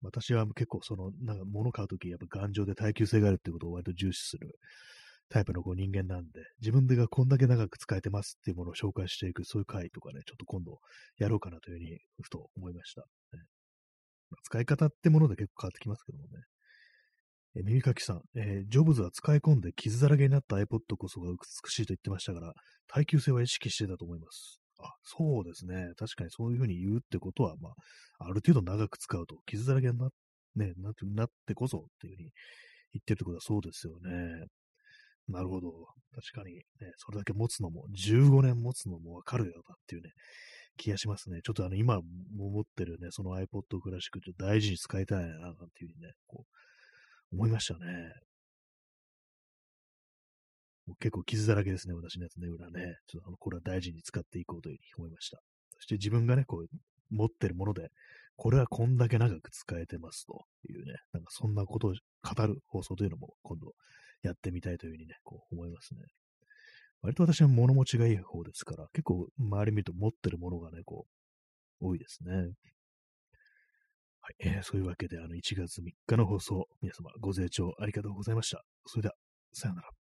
[0.02, 4.58] 私は結構その、なんか物買うとき、やっぱ頑丈で耐久性があるってことを割と重視する
[5.28, 10.78] タイプのこう人間なんで、自分でがこんだけ長く使えてますっていうものを紹介していく、そういう回とかね、ちょっと今度
[11.18, 13.02] やろうかなというふうに、ふと思いました。
[13.02, 13.06] ね
[14.30, 16.30] ま、使い方ってもので結構変わってきますけどもね。
[17.54, 21.36] 耳かきさん、えー、ジョブズは使い込んで傷だらけになった iPod こそが美
[21.70, 22.54] しいと言ってましたから、
[22.88, 24.58] 耐久性は意識してたと思います。
[24.80, 25.92] あ、そうですね。
[25.98, 27.72] 確かにそういうふうに言うってことは、まあ、
[28.24, 30.08] ある程度長く使うと、傷だらけにな,、
[30.56, 32.30] ね、なってなってこそっていうふうに
[32.94, 34.46] 言ってるってことはそうですよね。
[35.28, 35.70] なるほど。
[36.14, 36.62] 確かに、ね、
[36.96, 40.10] それだけ持つのも、15年持つのもわかるよなっていうね、
[40.76, 41.40] 気がしますね。
[41.42, 42.00] ちょっとあの、今
[42.34, 46.56] 持ってるね、その iPod クラシック、っと大事に使いたいな、なんていうふうにね、こう、
[47.32, 48.12] 思いましたね。
[50.86, 52.96] もう結構傷だらけですね、私のやつね、裏ね。
[53.06, 55.40] ちょっとあの、これは大事に使っていこうというふうに思いました。
[55.76, 56.66] そして自分がね、こう、
[57.10, 57.90] 持ってるもので、
[58.36, 63.74] これはこんだけ長く使えてますというね、なんかそんなことを語る放送というのも今度
[64.22, 66.00] やってみたいというふうにね、こう思いますね。
[67.02, 71.06] 割と私は物持ちがいい方ですから、結構周り見ると持ってるものがね、こ
[71.80, 72.52] う、多いですね。
[74.24, 78.64] はい、えー、そういうわけで、あの、1月3日の放送、皆様ご清聴ありがとうございました。
[78.86, 79.14] それでは、
[79.52, 80.01] さようなら。